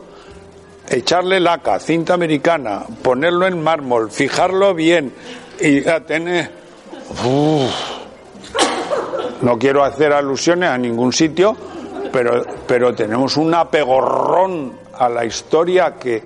echarle 0.88 1.40
laca, 1.40 1.80
cinta 1.80 2.14
americana, 2.14 2.84
ponerlo 3.02 3.48
en 3.48 3.60
mármol, 3.60 4.12
fijarlo 4.12 4.72
bien 4.74 5.12
y 5.60 5.88
a 5.88 6.06
tener... 6.06 6.52
no 9.40 9.58
quiero 9.58 9.82
hacer 9.82 10.12
alusiones 10.12 10.70
a 10.70 10.78
ningún 10.78 11.12
sitio, 11.12 11.56
pero, 12.12 12.44
pero 12.66 12.94
tenemos 12.94 13.36
un 13.36 13.54
apegorrón 13.54 14.72
a 14.94 15.08
la 15.08 15.24
historia 15.24 15.94
que 15.94 16.22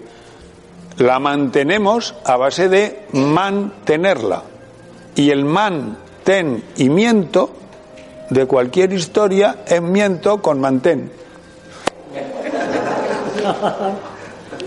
la 0.98 1.18
mantenemos 1.18 2.14
a 2.24 2.36
base 2.36 2.68
de 2.68 3.06
mantenerla. 3.12 4.42
Y 5.14 5.30
el 5.30 5.44
mantenimiento 5.44 7.50
de 8.30 8.46
cualquier 8.46 8.92
historia 8.92 9.58
es 9.66 9.80
miento 9.80 10.42
con 10.42 10.60
mantén. 10.60 11.10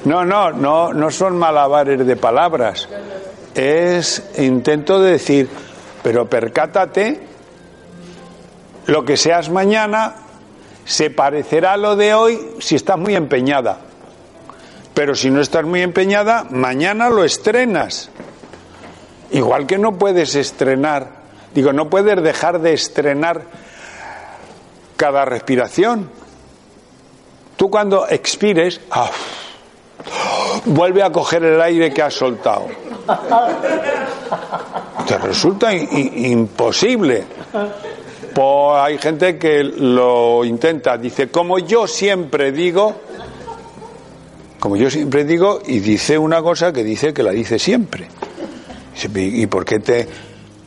No, 0.06 0.24
no, 0.24 0.52
no, 0.52 0.94
no 0.94 1.12
son 1.12 1.38
malabares 1.38 2.06
de 2.06 2.16
palabras. 2.16 2.88
Es 3.54 4.32
intento 4.38 5.02
de 5.02 5.12
decir, 5.12 5.50
pero 6.02 6.30
percátate, 6.30 7.28
lo 8.86 9.04
que 9.04 9.18
seas 9.18 9.50
mañana 9.50 10.16
se 10.90 11.12
parecerá 11.12 11.74
a 11.74 11.78
lo 11.78 11.96
de 11.96 12.16
hoy 12.16 12.56
si 12.60 12.74
estás 12.74 12.98
muy 12.98 13.16
empeñada. 13.16 13.78
Pero 14.96 15.14
si 15.14 15.30
no 15.30 15.40
estás 15.40 15.64
muy 15.64 15.84
empeñada, 15.84 16.48
mañana 16.50 17.12
lo 17.12 17.24
estrenas. 17.24 18.10
Igual 19.30 19.68
que 19.68 19.78
no 19.78 20.00
puedes 20.00 20.34
estrenar, 20.34 21.10
digo, 21.54 21.74
no 21.74 21.92
puedes 21.92 22.24
dejar 22.24 22.60
de 22.60 22.74
estrenar 22.74 23.44
cada 24.98 25.26
respiración. 25.26 26.10
Tú 27.56 27.70
cuando 27.70 28.08
expires, 28.08 28.82
ah, 28.90 29.12
vuelve 30.66 31.04
a 31.04 31.12
coger 31.12 31.44
el 31.44 31.62
aire 31.62 31.94
que 31.94 32.02
has 32.02 32.16
soltado. 32.16 32.66
Te 35.06 35.18
resulta 35.20 35.72
imposible. 35.72 37.28
Pues 38.40 38.78
hay 38.82 38.98
gente 38.98 39.38
que 39.38 39.66
lo 39.66 40.46
intenta. 40.46 40.98
Dice, 40.98 41.28
como 41.28 41.60
yo 41.60 41.86
siempre 41.88 42.54
digo, 42.54 42.96
como 44.62 44.78
yo 44.78 44.90
siempre 44.90 45.26
digo, 45.26 45.60
y 45.68 45.80
dice 45.80 46.18
una 46.18 46.42
cosa 46.42 46.72
que 46.72 46.86
dice 46.86 47.14
que 47.14 47.22
la 47.22 47.32
dice 47.32 47.60
siempre. 47.60 48.08
¿Y 49.14 49.46
por 49.48 49.66
qué 49.66 49.80
te 49.80 50.08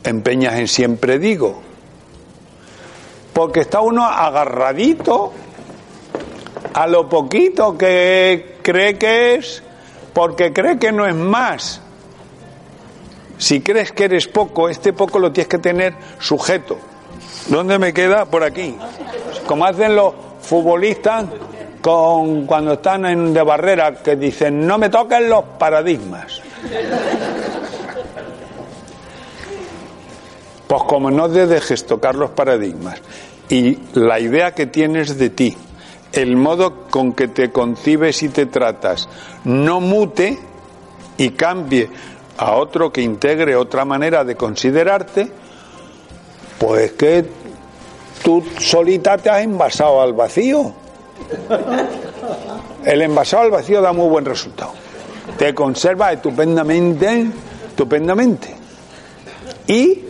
empeñas 0.03 0.53
en 0.53 0.67
siempre 0.67 1.17
digo? 1.17 1.63
Porque 3.33 3.61
está 3.61 3.81
uno 3.81 4.05
agarradito 4.05 5.33
a 6.75 6.85
lo 6.85 7.09
poquito 7.09 7.75
que 7.75 8.57
cree 8.61 8.99
que 8.99 9.33
es, 9.33 9.63
porque 10.13 10.53
cree 10.53 10.77
que 10.77 10.91
no 10.91 11.07
es 11.07 11.15
más. 11.15 11.81
Si 13.39 13.61
crees 13.61 13.91
que 13.91 14.03
eres 14.03 14.27
poco, 14.27 14.69
este 14.69 14.93
poco 14.93 15.17
lo 15.17 15.31
tienes 15.31 15.47
que 15.47 15.57
tener 15.57 15.95
sujeto. 16.19 16.92
¿Dónde 17.47 17.77
me 17.79 17.93
queda? 17.93 18.25
Por 18.25 18.43
aquí. 18.43 18.75
Como 19.45 19.65
hacen 19.65 19.95
los 19.95 20.13
futbolistas 20.41 21.25
con, 21.81 22.45
cuando 22.45 22.73
están 22.73 23.05
en 23.05 23.33
de 23.33 23.43
barrera, 23.43 23.95
que 23.95 24.15
dicen, 24.15 24.65
no 24.65 24.77
me 24.77 24.89
toquen 24.89 25.29
los 25.29 25.43
paradigmas. 25.59 26.41
Pues 30.67 30.83
como 30.83 31.11
no 31.11 31.29
te 31.29 31.45
dejes 31.45 31.85
tocar 31.85 32.15
los 32.15 32.31
paradigmas 32.31 33.01
y 33.49 33.77
la 33.93 34.19
idea 34.19 34.53
que 34.53 34.65
tienes 34.65 35.17
de 35.17 35.29
ti, 35.29 35.55
el 36.13 36.37
modo 36.37 36.85
con 36.89 37.13
que 37.13 37.27
te 37.27 37.51
concibes 37.51 38.23
y 38.23 38.29
te 38.29 38.45
tratas, 38.45 39.09
no 39.43 39.81
mute 39.81 40.39
y 41.17 41.31
cambie 41.31 41.89
a 42.37 42.53
otro 42.53 42.91
que 42.91 43.01
integre 43.01 43.55
otra 43.55 43.85
manera 43.85 44.23
de 44.23 44.35
considerarte, 44.35 45.31
pues 46.63 46.93
que 46.93 47.25
tú 48.23 48.41
solita 48.57 49.17
te 49.17 49.29
has 49.29 49.43
envasado 49.43 50.01
al 50.01 50.13
vacío. 50.13 50.71
El 52.85 53.01
envasado 53.01 53.43
al 53.43 53.51
vacío 53.51 53.81
da 53.81 53.91
muy 53.91 54.07
buen 54.07 54.23
resultado. 54.23 54.71
Te 55.37 55.53
conserva 55.53 56.13
estupendamente, 56.13 57.27
estupendamente. 57.67 58.55
Y 59.67 60.05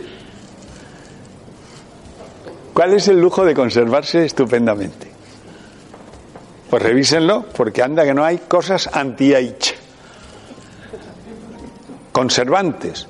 ¿Cuál 2.72 2.94
es 2.94 3.08
el 3.08 3.20
lujo 3.20 3.44
de 3.44 3.54
conservarse 3.54 4.24
estupendamente? 4.24 5.08
Pues 6.70 6.82
revísenlo, 6.82 7.46
porque 7.56 7.82
anda 7.82 8.04
que 8.04 8.14
no 8.14 8.24
hay 8.24 8.38
cosas 8.38 8.90
anti-age. 8.92 9.74
Conservantes. 12.12 13.08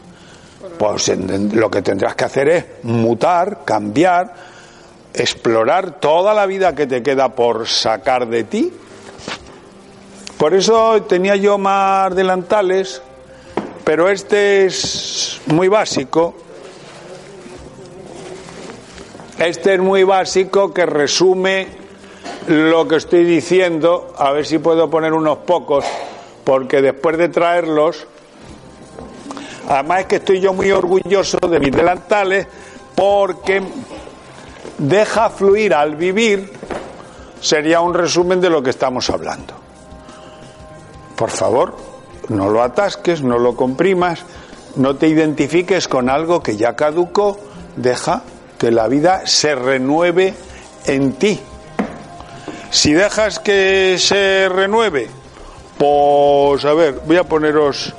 Pues 0.78 1.08
lo 1.52 1.70
que 1.70 1.82
tendrás 1.82 2.14
que 2.14 2.24
hacer 2.24 2.48
es 2.48 2.64
mutar, 2.82 3.64
cambiar, 3.64 4.34
explorar 5.12 6.00
toda 6.00 6.34
la 6.34 6.46
vida 6.46 6.74
que 6.74 6.86
te 6.86 7.02
queda 7.02 7.34
por 7.34 7.66
sacar 7.66 8.26
de 8.28 8.44
ti. 8.44 8.72
Por 10.38 10.54
eso 10.54 11.02
tenía 11.02 11.36
yo 11.36 11.58
más 11.58 12.14
delantales, 12.14 13.00
pero 13.84 14.08
este 14.08 14.66
es 14.66 15.40
muy 15.46 15.68
básico 15.68 16.34
este 19.38 19.74
es 19.74 19.80
muy 19.80 20.04
básico 20.04 20.72
que 20.72 20.86
resume 20.86 21.66
lo 22.46 22.86
que 22.86 22.96
estoy 22.96 23.24
diciendo. 23.24 24.14
A 24.16 24.30
ver 24.30 24.46
si 24.46 24.58
puedo 24.58 24.88
poner 24.88 25.12
unos 25.12 25.38
pocos, 25.38 25.84
porque 26.44 26.80
después 26.80 27.18
de 27.18 27.28
traerlos, 27.28 28.06
además 29.68 30.00
es 30.00 30.06
que 30.06 30.16
estoy 30.16 30.40
yo 30.40 30.52
muy 30.52 30.70
orgulloso 30.70 31.38
de 31.38 31.60
mis 31.60 31.72
delantales, 31.72 32.46
porque 32.94 33.62
deja 34.78 35.30
fluir 35.30 35.74
al 35.74 35.96
vivir, 35.96 36.52
sería 37.40 37.80
un 37.80 37.94
resumen 37.94 38.40
de 38.40 38.50
lo 38.50 38.62
que 38.62 38.70
estamos 38.70 39.10
hablando. 39.10 39.54
Por 41.16 41.30
favor, 41.30 41.76
no 42.28 42.50
lo 42.50 42.62
atasques, 42.62 43.22
no 43.22 43.38
lo 43.38 43.54
comprimas, 43.54 44.24
no 44.76 44.96
te 44.96 45.08
identifiques 45.08 45.88
con 45.88 46.08
algo 46.08 46.42
que 46.42 46.56
ya 46.56 46.74
caducó, 46.74 47.38
deja 47.76 48.22
que 48.58 48.70
la 48.70 48.88
vida 48.88 49.26
se 49.26 49.54
renueve 49.54 50.34
en 50.86 51.12
ti. 51.12 51.40
Si 52.70 52.92
dejas 52.92 53.38
que 53.38 53.96
se 53.98 54.48
renueve, 54.48 55.08
pues 55.78 56.64
a 56.64 56.74
ver, 56.74 57.00
voy 57.06 57.16
a 57.16 57.24
poneros 57.24 57.94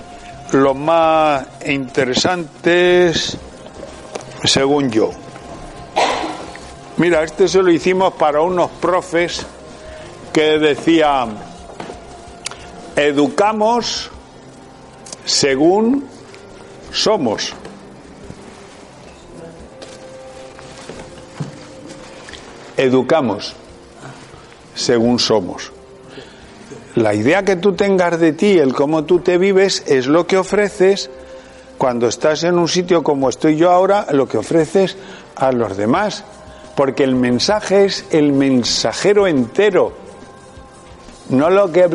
los 0.56 0.76
más 0.76 1.46
interesantes 1.66 3.38
según 4.44 4.92
yo. 4.92 5.12
Mira, 6.98 7.24
este 7.24 7.48
se 7.48 7.62
lo 7.62 7.72
hicimos 7.72 8.14
para 8.14 8.42
unos 8.42 8.72
profes 8.72 9.46
que 10.32 10.58
decían, 10.60 11.38
educamos 12.96 14.10
según 15.26 16.08
somos. 16.92 17.54
educamos 22.78 23.54
según 24.76 25.20
somos. 25.20 25.75
La 26.96 27.14
idea 27.14 27.44
que 27.44 27.58
tú 27.58 27.74
tengas 27.74 28.18
de 28.22 28.32
ti, 28.32 28.58
el 28.58 28.74
cómo 28.74 29.04
tú 29.04 29.20
te 29.20 29.38
vives, 29.38 29.84
es 29.86 30.08
lo 30.08 30.26
que 30.26 30.38
ofreces 30.38 31.10
cuando 31.78 32.08
estás 32.08 32.46
en 32.46 32.58
un 32.58 32.70
sitio 32.70 33.04
como 33.04 33.28
estoy 33.28 33.58
yo 33.58 33.70
ahora, 33.70 34.08
lo 34.12 34.30
que 34.30 34.38
ofreces 34.38 34.96
a 35.36 35.52
los 35.52 35.76
demás. 35.76 36.24
Porque 36.74 37.04
el 37.04 37.16
mensaje 37.16 37.84
es 37.84 38.06
el 38.12 38.32
mensajero 38.32 39.28
entero, 39.28 39.92
no 41.30 41.50
lo 41.50 41.70
que... 41.70 41.90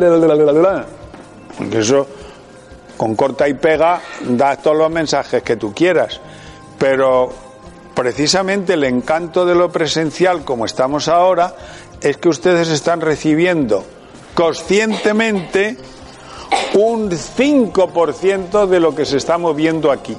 Porque 1.57 1.79
eso, 1.79 2.07
con 2.95 3.15
corta 3.15 3.49
y 3.49 3.55
pega, 3.55 4.01
das 4.21 4.61
todos 4.61 4.77
los 4.77 4.91
mensajes 4.91 5.41
que 5.41 5.55
tú 5.55 5.73
quieras. 5.73 6.21
Pero 6.77 7.31
precisamente 7.95 8.73
el 8.73 8.83
encanto 8.83 9.47
de 9.47 9.55
lo 9.55 9.71
presencial 9.71 10.43
como 10.45 10.65
estamos 10.65 11.07
ahora 11.07 11.55
es 12.01 12.17
que 12.17 12.29
ustedes 12.29 12.69
están 12.69 13.01
recibiendo 13.01 13.83
conscientemente 14.33 15.77
un 16.73 17.09
5% 17.09 18.65
de 18.67 18.79
lo 18.79 18.95
que 18.95 19.05
se 19.05 19.17
está 19.17 19.37
moviendo 19.37 19.91
aquí. 19.91 20.17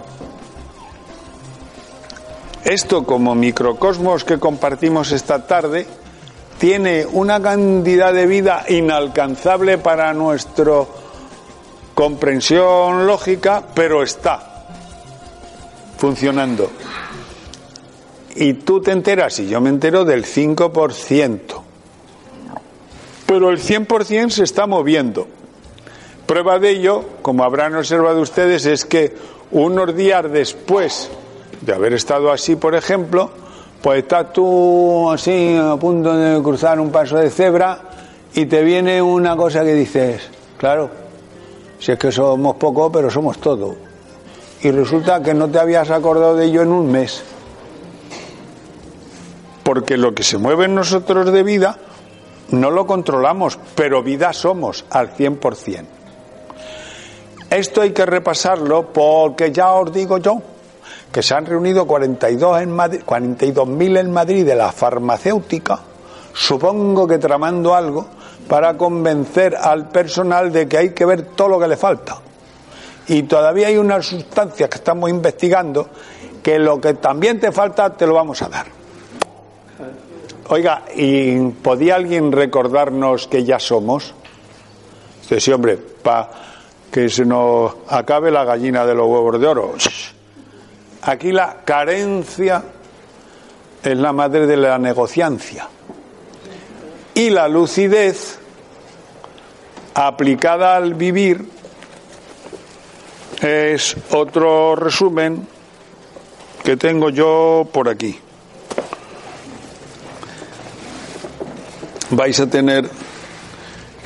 Esto 2.65 3.05
como 3.05 3.35
microcosmos 3.35 4.25
que 4.25 4.39
compartimos 4.39 5.11
esta 5.13 5.47
tarde 5.47 5.87
tiene 6.59 7.05
una 7.05 7.43
cantidad 7.43 8.13
de 8.13 8.27
vida 8.27 8.65
inalcanzable 8.69 9.79
para 9.79 10.15
nuestro 10.15 10.89
comprensión 11.95 13.07
lógica, 13.07 13.65
pero 13.75 14.03
está 14.03 14.67
funcionando. 15.99 16.71
Y 18.37 18.55
tú 18.55 18.81
te 18.81 18.93
enteras, 18.93 19.41
y 19.41 19.49
yo 19.49 19.61
me 19.61 19.71
entero 19.71 20.05
del 20.05 20.25
5%. 20.25 21.52
Pero 23.33 23.49
el 23.49 23.59
100% 23.59 24.29
se 24.29 24.45
está 24.45 24.67
moviendo. 24.67 25.27
Prueba 26.27 26.59
de 26.59 26.69
ello, 26.69 27.03
como 27.23 27.45
habrán 27.45 27.75
observado 27.75 28.21
ustedes, 28.21 28.67
es 28.67 28.85
que 28.85 29.17
unos 29.53 29.97
días 29.97 30.31
después 30.31 31.11
de 31.63 31.73
haber 31.73 31.95
estado 31.95 32.31
así, 32.31 32.57
por 32.57 32.75
ejemplo, 32.75 33.31
pues 33.81 34.03
estás 34.03 34.35
tú 34.35 35.11
así 35.11 35.57
a 35.59 35.77
punto 35.77 36.15
de 36.15 36.43
cruzar 36.43 36.79
un 36.79 36.93
paso 36.93 37.17
de 37.17 37.31
cebra 37.31 37.81
y 38.35 38.45
te 38.45 38.63
viene 38.63 39.01
una 39.01 39.35
cosa 39.35 39.65
que 39.65 39.73
dices, 39.73 40.29
claro, 40.59 40.91
si 41.79 41.93
es 41.93 41.99
que 41.99 42.13
somos 42.13 42.57
poco, 42.57 42.93
pero 42.93 43.11
somos 43.11 43.39
todo 43.39 43.77
y 44.63 44.71
resulta 44.73 45.23
que 45.23 45.33
no 45.33 45.49
te 45.49 45.59
habías 45.59 45.89
acordado 45.89 46.37
de 46.37 46.45
ello 46.45 46.61
en 46.61 46.71
un 46.71 46.93
mes. 46.93 47.23
Porque 49.63 49.97
lo 49.97 50.15
que 50.15 50.23
se 50.23 50.37
mueve 50.37 50.67
en 50.67 50.75
nosotros 50.75 51.33
de 51.33 51.43
vida 51.43 51.79
no 52.53 52.71
lo 52.71 52.87
controlamos, 52.87 53.59
pero 53.75 54.03
vida 54.03 54.33
somos 54.33 54.85
al 54.91 55.15
100%. 55.15 55.85
Esto 57.51 57.83
hay 57.83 57.93
que 57.93 58.07
repasarlo 58.07 58.93
porque 58.93 59.53
ya 59.53 59.73
os 59.73 59.93
digo 59.93 60.19
yo 60.19 60.41
que 61.13 61.23
se 61.23 61.35
han 61.35 61.45
reunido 61.45 61.87
42 61.87 62.63
en 62.63 62.71
Madrid, 62.71 63.03
42.000 63.05 63.99
en 63.99 64.11
Madrid 64.11 64.47
de 64.47 64.55
la 64.55 64.73
farmacéutica, 64.73 65.79
supongo 66.33 67.07
que 67.07 67.19
tramando 67.19 67.75
algo 67.75 68.07
para 68.49 68.77
convencer 68.79 69.55
al 69.55 69.89
personal 69.89 70.51
de 70.51 70.67
que 70.67 70.79
hay 70.79 70.91
que 70.91 71.05
ver 71.05 71.23
todo 71.37 71.49
lo 71.49 71.61
que 71.61 71.69
le 71.69 71.77
falta 71.77 72.19
y 73.09 73.25
todavía 73.25 73.69
hay 73.69 73.77
unas 73.77 74.07
sustancias 74.07 74.69
que 74.69 74.77
estamos 74.77 75.11
investigando 75.11 75.89
que 76.43 76.59
lo 76.59 76.81
que 76.81 76.95
también 76.95 77.41
te 77.41 77.53
falta 77.53 77.91
te 77.91 78.07
lo 78.07 78.15
vamos 78.15 78.41
a 78.43 78.49
dar. 78.49 78.82
Oiga, 80.55 80.83
¿y 80.95 81.39
podía 81.49 81.95
alguien 81.95 82.31
recordarnos 82.31 83.27
que 83.27 83.43
ya 83.43 83.59
somos? 83.59 84.13
Dice, 85.23 85.41
sí, 85.41 85.51
hombre, 85.51 85.79
para 85.79 86.29
que 86.91 87.09
se 87.09 87.25
nos 87.25 87.73
acabe 87.89 88.31
la 88.31 88.45
gallina 88.45 88.85
de 88.85 88.95
los 88.95 89.09
huevos 89.09 89.41
de 89.41 89.47
oro. 89.47 89.73
Aquí 91.01 91.33
la 91.33 91.63
carencia 91.65 92.65
es 93.83 93.97
la 93.97 94.13
madre 94.13 94.47
de 94.47 94.59
la 94.59 94.77
negociancia. 94.77 95.71
Y 97.15 97.31
la 97.31 97.49
lucidez 97.49 98.39
aplicada 99.95 100.77
al 100.77 100.93
vivir 100.93 101.47
es 103.41 103.97
otro 104.11 104.77
resumen 104.77 105.49
que 106.63 106.77
tengo 106.77 107.09
yo 107.09 107.67
por 107.73 107.89
aquí. 107.89 108.21
Vais 112.13 112.39
a 112.41 112.47
tener 112.47 112.89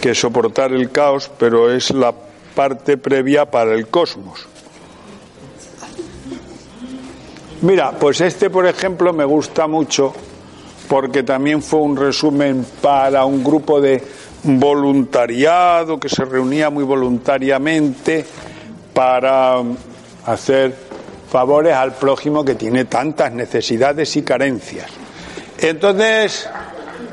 que 0.01 0.15
soportar 0.15 0.73
el 0.73 0.91
caos, 0.91 1.31
pero 1.39 1.73
es 1.73 1.91
la 1.91 2.15
parte 2.55 2.97
previa 2.97 3.51
para 3.51 3.75
el 3.75 3.89
cosmos. 3.89 4.47
Mira, 7.63 7.93
pues 7.93 8.21
este, 8.21 8.49
por 8.49 8.67
ejemplo, 8.67 9.13
me 9.13 9.25
gusta 9.25 9.67
mucho 9.67 10.13
porque 10.89 11.23
también 11.23 11.63
fue 11.63 11.81
un 11.81 11.97
resumen 11.97 12.65
para 12.81 13.25
un 13.25 13.43
grupo 13.43 13.81
de 13.81 14.03
voluntariado 14.45 15.99
que 15.99 16.09
se 16.09 16.25
reunía 16.25 16.71
muy 16.71 16.85
voluntariamente 16.85 18.25
para 18.95 19.57
hacer 20.27 20.75
favores 21.29 21.75
al 21.75 21.95
prójimo 21.95 22.45
que 22.45 22.55
tiene 22.55 22.85
tantas 22.85 23.33
necesidades 23.33 24.15
y 24.17 24.23
carencias. 24.23 24.91
Entonces, 25.59 26.49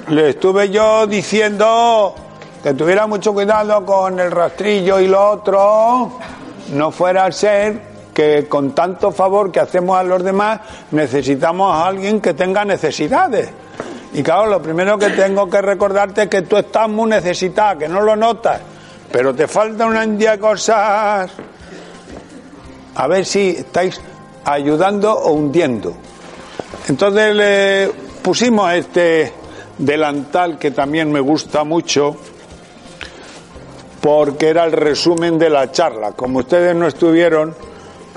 le 0.09 0.29
estuve 0.29 0.69
yo 0.69 1.07
diciendo 1.07 2.13
que 2.61 2.73
tuviera 2.73 3.07
mucho 3.07 3.33
cuidado 3.33 3.85
con 3.85 4.19
el 4.19 4.31
rastrillo 4.31 4.99
y 4.99 5.07
lo 5.07 5.31
otro, 5.31 6.19
no 6.73 6.91
fuera 6.91 7.25
a 7.25 7.31
ser 7.31 7.93
que 8.13 8.47
con 8.47 8.73
tanto 8.75 9.11
favor 9.11 9.51
que 9.51 9.59
hacemos 9.59 9.97
a 9.97 10.03
los 10.03 10.23
demás 10.23 10.59
necesitamos 10.91 11.73
a 11.75 11.87
alguien 11.87 12.21
que 12.21 12.33
tenga 12.33 12.63
necesidades. 12.63 13.49
Y 14.13 14.21
claro, 14.21 14.45
lo 14.45 14.61
primero 14.61 14.97
que 14.97 15.09
tengo 15.09 15.49
que 15.49 15.61
recordarte 15.61 16.23
es 16.23 16.29
que 16.29 16.43
tú 16.43 16.57
estás 16.57 16.87
muy 16.87 17.09
necesitada, 17.09 17.77
que 17.77 17.89
no 17.89 18.01
lo 18.01 18.15
notas, 18.15 18.61
pero 19.11 19.33
te 19.33 19.47
falta 19.47 19.85
una 19.85 20.05
de 20.05 20.39
cosas 20.39 21.31
a 22.95 23.07
ver 23.07 23.25
si 23.25 23.49
estáis 23.49 23.99
ayudando 24.45 25.11
o 25.11 25.31
hundiendo. 25.31 25.93
Entonces 26.87 27.35
le 27.35 27.91
pusimos 28.21 28.71
este 28.73 29.42
delantal 29.77 30.57
que 30.57 30.71
también 30.71 31.11
me 31.11 31.19
gusta 31.19 31.63
mucho 31.63 32.15
porque 34.01 34.49
era 34.49 34.65
el 34.65 34.73
resumen 34.73 35.39
de 35.39 35.49
la 35.49 35.71
charla. 35.71 36.11
Como 36.11 36.39
ustedes 36.39 36.75
no 36.75 36.87
estuvieron, 36.87 37.55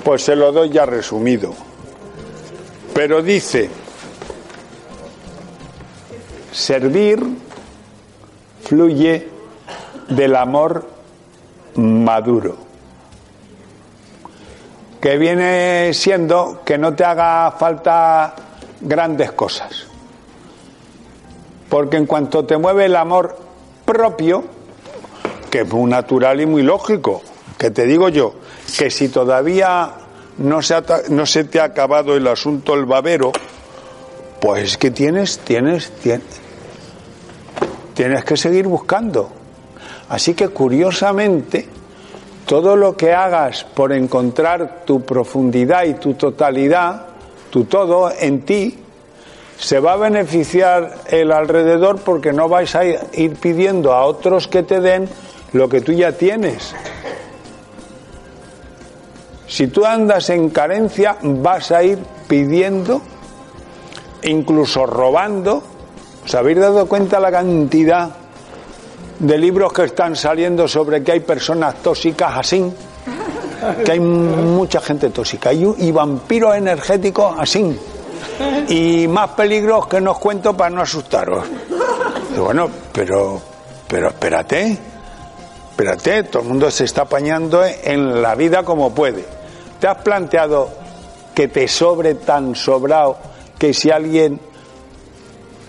pues 0.03 0.23
se 0.23 0.35
lo 0.35 0.51
doy 0.51 0.69
ya 0.69 0.85
resumido. 0.85 1.53
Pero 2.93 3.21
dice, 3.21 3.69
servir 6.51 7.23
fluye 8.63 9.29
del 10.09 10.35
amor 10.35 10.85
maduro 11.75 12.67
que 14.99 15.17
viene 15.17 15.93
siendo 15.93 16.61
que 16.65 16.77
no 16.77 16.93
te 16.93 17.05
haga 17.05 17.51
falta 17.51 18.35
grandes 18.81 19.31
cosas. 19.31 19.86
Porque 21.69 21.97
en 21.97 22.05
cuanto 22.05 22.45
te 22.45 22.57
mueve 22.57 22.85
el 22.85 22.95
amor 22.95 23.37
propio, 23.85 24.43
que 25.49 25.61
es 25.61 25.73
muy 25.73 25.89
natural 25.89 26.41
y 26.41 26.45
muy 26.45 26.63
lógico, 26.63 27.21
que 27.57 27.71
te 27.71 27.85
digo 27.85 28.09
yo, 28.09 28.35
que 28.77 28.89
si 28.91 29.09
todavía 29.09 29.93
no 30.37 30.61
se, 30.61 31.43
te 31.45 31.59
ha 31.59 31.63
acabado 31.63 32.15
el 32.15 32.27
asunto 32.27 32.73
el 32.73 32.85
babero, 32.85 33.31
pues 34.39 34.77
que 34.77 34.91
tienes, 34.91 35.39
tienes, 35.39 35.91
tienes, 36.01 36.25
tienes 37.93 38.23
que 38.23 38.37
seguir 38.37 38.67
buscando. 38.67 39.29
Así 40.09 40.33
que 40.33 40.49
curiosamente, 40.49 41.67
todo 42.45 42.75
lo 42.75 42.95
que 42.95 43.13
hagas 43.13 43.63
por 43.63 43.91
encontrar 43.91 44.83
tu 44.85 45.01
profundidad 45.01 45.85
y 45.85 45.95
tu 45.95 46.13
totalidad, 46.13 47.07
tu 47.49 47.65
todo 47.65 48.11
en 48.17 48.41
ti, 48.45 48.77
se 49.59 49.79
va 49.79 49.93
a 49.93 49.97
beneficiar 49.97 50.99
el 51.07 51.31
alrededor 51.31 51.99
porque 51.99 52.33
no 52.33 52.47
vais 52.47 52.75
a 52.75 52.85
ir 52.85 53.35
pidiendo 53.39 53.93
a 53.93 54.05
otros 54.05 54.47
que 54.47 54.63
te 54.63 54.79
den 54.79 55.09
lo 55.53 55.67
que 55.67 55.81
tú 55.81 55.91
ya 55.93 56.11
tienes. 56.11 56.75
Si 59.47 59.67
tú 59.67 59.85
andas 59.85 60.29
en 60.29 60.49
carencia, 60.49 61.17
vas 61.21 61.71
a 61.71 61.81
ir 61.81 61.99
pidiendo, 62.27 63.01
incluso 64.23 64.85
robando. 64.85 65.63
¿Os 66.25 66.35
habéis 66.35 66.59
dado 66.59 66.85
cuenta 66.85 67.19
la 67.19 67.31
cantidad 67.31 68.09
de 69.19 69.37
libros 69.37 69.73
que 69.73 69.85
están 69.85 70.15
saliendo 70.15 70.67
sobre 70.67 71.01
que 71.01 71.13
hay 71.13 71.19
personas 71.21 71.75
tóxicas 71.81 72.37
así, 72.37 72.71
que 73.83 73.91
hay 73.91 73.99
mucha 73.99 74.81
gente 74.81 75.09
tóxica 75.09 75.51
y, 75.53 75.91
vampiros 75.91 76.55
energéticos 76.55 77.33
así, 77.37 77.79
y 78.67 79.07
más 79.07 79.31
peligros 79.31 79.87
que 79.87 80.01
no 80.01 80.11
os 80.11 80.19
cuento 80.19 80.55
para 80.55 80.69
no 80.69 80.81
asustaros. 80.81 81.45
bueno, 82.37 82.69
pero, 82.91 83.41
pero 83.87 84.07
espérate, 84.09 84.77
espérate, 85.71 86.23
todo 86.23 86.43
el 86.43 86.49
mundo 86.49 86.71
se 86.71 86.85
está 86.85 87.03
apañando 87.03 87.63
en 87.65 88.21
la 88.21 88.35
vida 88.35 88.63
como 88.63 88.93
puede. 88.93 89.25
¿Te 89.79 89.87
has 89.87 89.97
planteado 89.97 90.69
que 91.33 91.47
te 91.47 91.67
sobre 91.67 92.15
tan 92.15 92.55
sobrado 92.55 93.17
que 93.59 93.73
si 93.73 93.91
alguien 93.91 94.39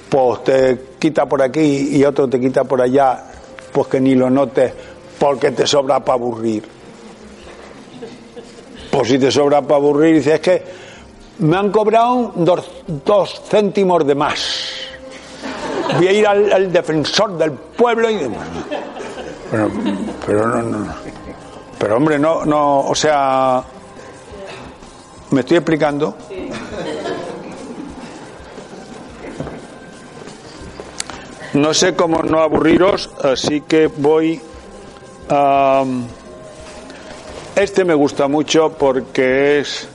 pues 0.09 0.45
te 0.45 0.81
quita 0.99 1.27
por 1.27 1.43
aquí 1.43 1.97
y 1.97 2.05
otro 2.05 2.29
te 2.29 2.41
quita 2.41 2.65
por 2.65 2.81
allá, 2.81 3.23
pues 3.73 3.89
que 3.89 4.01
ni 4.01 4.15
lo 4.15 4.31
notes 4.31 4.73
porque 5.19 5.51
te 5.51 5.67
sobra 5.67 6.01
para 6.01 6.15
aburrir. 6.15 6.65
Pues 8.91 9.09
si 9.09 9.19
te 9.19 9.31
sobra 9.31 9.63
para 9.63 9.77
aburrir, 9.77 10.15
dices, 10.17 10.35
es 10.35 10.41
que 10.41 10.63
me 11.39 11.57
han 11.57 11.71
cobrado 11.71 12.33
dos, 12.35 13.43
céntimos 13.49 14.07
de 14.07 14.15
más. 14.15 14.73
Voy 15.97 16.09
a 16.09 16.13
ir 16.13 16.27
al, 16.27 16.73
defensor 16.73 17.37
del 17.39 17.53
pueblo 17.53 18.11
y... 18.11 18.19
Pero, 19.51 19.71
pero 20.27 20.47
no, 20.47 20.63
no. 20.63 20.95
Pero 21.79 21.97
hombre, 21.97 22.19
no, 22.19 22.45
no, 22.45 22.81
o 22.81 22.95
sea, 22.95 23.63
¿me 25.31 25.41
estoy 25.41 25.59
explicando? 25.59 26.17
No 31.55 31.73
sé 31.73 31.95
cómo 31.95 32.23
no 32.23 32.41
aburriros, 32.41 33.11
así 33.23 33.63
que 33.63 33.87
voy 33.87 34.41
a, 35.31 35.85
Este 37.55 37.85
me 37.85 37.95
gusta 37.95 38.29
mucho 38.29 38.71
porque 38.71 39.61
es 39.61 39.89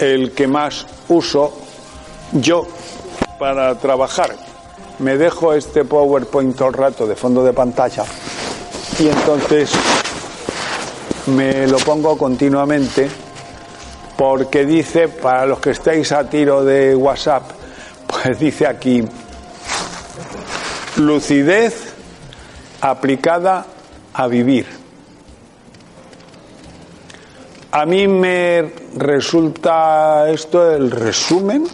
el 0.00 0.32
que 0.32 0.46
más 0.46 0.86
uso 1.08 1.52
yo 2.32 2.66
para 3.38 3.74
trabajar. 3.76 4.34
Me 4.98 5.16
dejo 5.16 5.52
este 5.54 5.84
PowerPoint 5.84 6.56
todo 6.56 6.68
el 6.68 6.74
rato 6.74 7.06
de 7.06 7.14
fondo 7.16 7.44
de 7.44 7.52
pantalla 7.52 8.04
y 8.98 9.08
entonces 9.08 9.70
me 11.26 11.66
lo 11.66 11.78
pongo 11.78 12.18
continuamente 12.18 13.08
porque 14.16 14.66
dice, 14.66 15.08
para 15.08 15.46
los 15.46 15.60
que 15.60 15.70
estáis 15.70 16.12
a 16.12 16.28
tiro 16.28 16.64
de 16.64 16.94
WhatsApp, 16.94 17.50
pues 18.06 18.38
dice 18.38 18.66
aquí, 18.66 19.02
lucidez 20.96 21.94
aplicada 22.82 23.64
a 24.12 24.26
vivir. 24.26 24.66
A 27.72 27.86
mí 27.86 28.08
me 28.08 28.68
resulta 28.96 30.28
esto 30.28 30.74
el 30.74 30.90
resumen 30.90 31.68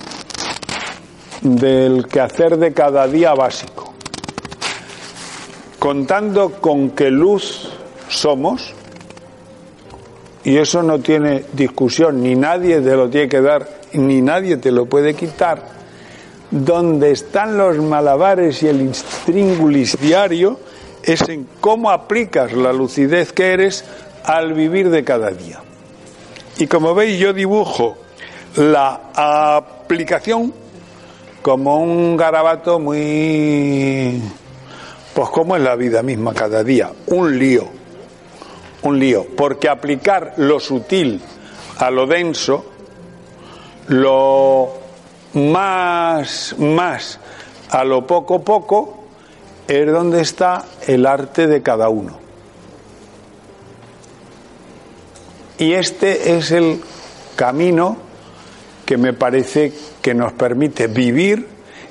del 1.40 2.06
quehacer 2.06 2.58
de 2.58 2.74
cada 2.74 3.08
día 3.08 3.32
básico. 3.32 3.94
Contando 5.78 6.52
con 6.60 6.90
que 6.90 7.10
luz 7.10 7.70
somos, 8.10 8.74
y 10.44 10.58
eso 10.58 10.82
no 10.82 10.98
tiene 10.98 11.44
discusión, 11.54 12.22
ni 12.22 12.34
nadie 12.34 12.82
te 12.82 12.94
lo 12.94 13.08
tiene 13.08 13.30
que 13.30 13.40
dar, 13.40 13.66
ni 13.94 14.20
nadie 14.20 14.58
te 14.58 14.72
lo 14.72 14.84
puede 14.84 15.14
quitar, 15.14 15.62
donde 16.50 17.10
están 17.12 17.56
los 17.56 17.78
malabares 17.78 18.62
y 18.62 18.68
el 18.68 18.82
intríngulis 18.82 19.98
diario 19.98 20.60
es 21.02 21.26
en 21.30 21.48
cómo 21.58 21.90
aplicas 21.90 22.52
la 22.52 22.74
lucidez 22.74 23.32
que 23.32 23.54
eres 23.54 23.82
al 24.24 24.52
vivir 24.52 24.90
de 24.90 25.02
cada 25.02 25.30
día. 25.30 25.62
Y 26.58 26.66
como 26.66 26.94
veis 26.94 27.18
yo 27.18 27.32
dibujo 27.32 27.98
la 28.56 29.10
aplicación 29.14 30.52
como 31.42 31.76
un 31.76 32.16
garabato 32.16 32.78
muy 32.78 34.22
pues 35.14 35.30
como 35.30 35.56
es 35.56 35.62
la 35.62 35.76
vida 35.76 36.02
misma 36.02 36.34
cada 36.34 36.62
día, 36.62 36.90
un 37.06 37.38
lío 37.38 37.76
un 38.86 38.98
lío, 38.98 39.26
porque 39.36 39.68
aplicar 39.68 40.34
lo 40.36 40.60
sutil 40.60 41.20
a 41.78 41.90
lo 41.90 42.06
denso, 42.06 42.64
lo 43.88 44.72
más, 45.34 46.54
más 46.58 47.18
a 47.70 47.84
lo 47.84 48.06
poco, 48.06 48.42
poco, 48.42 49.04
es 49.66 49.86
donde 49.90 50.22
está 50.22 50.64
el 50.86 51.06
arte 51.06 51.46
de 51.46 51.62
cada 51.62 51.88
uno. 51.88 52.25
Y 55.58 55.72
este 55.72 56.36
es 56.36 56.50
el 56.50 56.80
camino 57.34 57.96
que 58.84 58.96
me 58.96 59.12
parece 59.12 59.72
que 60.02 60.14
nos 60.14 60.32
permite 60.32 60.86
vivir 60.86 61.46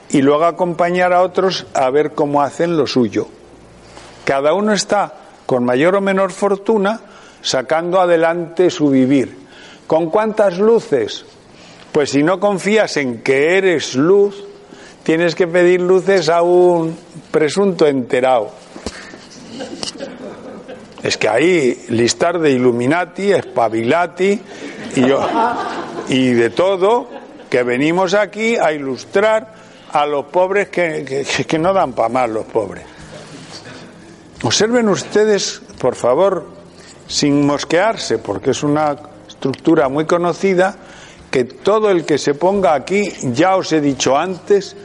y 0.10 0.22
luego 0.22 0.46
acompañar 0.46 1.14
a 1.14 1.22
otros 1.22 1.66
a 1.74 1.90
ver 1.90 2.14
cómo 2.14 2.42
hacen 2.42 2.78
lo 2.78 2.88
suyo. 2.88 3.28
Cada 4.24 4.54
uno 4.54 4.74
está 4.74 5.14
con 5.46 5.66
mayor 5.66 5.96
o 5.96 6.02
menor 6.02 6.32
fortuna, 6.32 7.02
sacando 7.42 8.00
adelante 8.00 8.70
su 8.70 8.90
vivir. 8.90 9.38
¿Con 9.88 10.10
cuántas 10.10 10.58
luces? 10.58 11.26
Pues 11.92 12.10
si 12.10 12.24
no 12.24 12.40
confías 12.40 12.98
en 12.98 13.22
que 13.22 13.58
eres 13.58 13.96
luz, 13.96 14.44
tienes 15.04 15.36
que 15.36 15.48
pedir 15.48 15.82
luces 15.82 16.30
a 16.30 16.42
un 16.42 16.98
presunto 17.32 17.86
enterado. 17.86 18.52
Es 21.06 21.20
que 21.20 21.30
ahí 21.30 21.86
listar 21.90 22.40
de 22.40 22.50
Illuminati, 22.50 23.32
espabilati 23.32 24.42
y, 24.96 25.04
y 26.12 26.34
de 26.34 26.50
todo, 26.50 27.08
que 27.48 27.62
venimos 27.62 28.16
aquí 28.16 28.56
a 28.56 28.74
ilustrar 28.74 29.54
a 29.92 30.08
los 30.08 30.26
pobres 30.26 30.70
que, 30.70 31.06
que, 31.06 31.46
que 31.46 31.60
no 31.60 31.74
dan 31.74 31.94
para 31.94 32.10
más 32.10 32.28
los 32.32 32.46
pobres. 32.46 32.86
Observen 34.42 34.90
ustedes, 34.90 35.62
por 35.80 35.94
favor, 35.94 36.48
sin 37.08 37.46
mosquearse, 37.46 38.18
porque 38.18 38.50
es 38.50 38.64
una 38.64 38.96
estructura 39.28 39.88
muy 39.90 40.06
conocida, 40.06 40.76
que 41.30 41.44
todo 41.44 41.92
el 41.92 42.04
que 42.04 42.18
se 42.18 42.34
ponga 42.34 42.74
aquí, 42.74 43.14
ya 43.32 43.58
os 43.58 43.72
he 43.74 43.80
dicho 43.80 44.18
antes, 44.18 44.76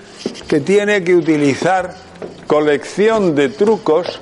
que 0.46 0.60
tiene 0.60 1.02
que 1.02 1.14
utilizar 1.14 1.94
colección 2.46 3.34
de 3.34 3.48
trucos, 3.48 4.20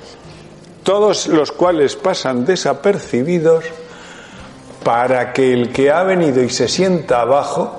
todos 0.83 1.27
los 1.27 1.51
cuales 1.51 1.95
pasan 1.95 2.45
desapercibidos, 2.45 3.65
para 4.83 5.33
que 5.33 5.53
el 5.53 5.71
que 5.71 5.91
ha 5.91 6.03
venido 6.03 6.41
y 6.41 6.49
se 6.49 6.67
sienta 6.67 7.21
abajo, 7.21 7.77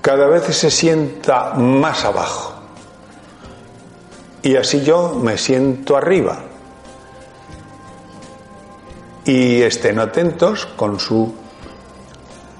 cada 0.00 0.26
vez 0.28 0.44
se 0.44 0.70
sienta 0.70 1.54
más 1.54 2.04
abajo 2.04 2.56
y 4.46 4.54
así 4.54 4.84
yo 4.84 5.12
me 5.20 5.36
siento 5.36 5.96
arriba. 5.96 6.38
Y 9.24 9.60
estén 9.60 9.98
atentos 9.98 10.66
con 10.76 11.00
su 11.00 11.34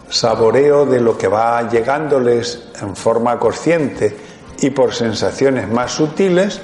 saboreo 0.08 0.84
de 0.84 1.00
lo 1.00 1.16
que 1.16 1.28
va 1.28 1.68
llegándoles 1.68 2.70
en 2.82 2.96
forma 2.96 3.38
consciente 3.38 4.16
y 4.58 4.70
por 4.70 4.92
sensaciones 4.92 5.68
más 5.68 5.92
sutiles 5.92 6.60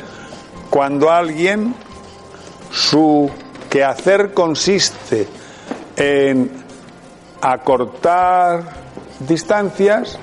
cuando 0.69 1.09
alguien 1.09 1.73
su 2.73 3.31
quehacer 3.71 4.33
consiste 4.33 5.29
en 5.97 6.51
acortar 7.41 8.65
distancias, 9.21 10.19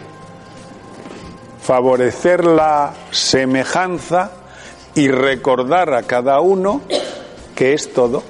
favorecer 1.62 2.46
la 2.46 2.94
semejanza 3.12 4.32
y 4.96 5.10
recordar 5.10 5.94
a 5.94 6.04
cada 6.04 6.42
uno 6.42 6.82
que 7.56 7.74
es 7.74 7.94
todo. 7.94 8.24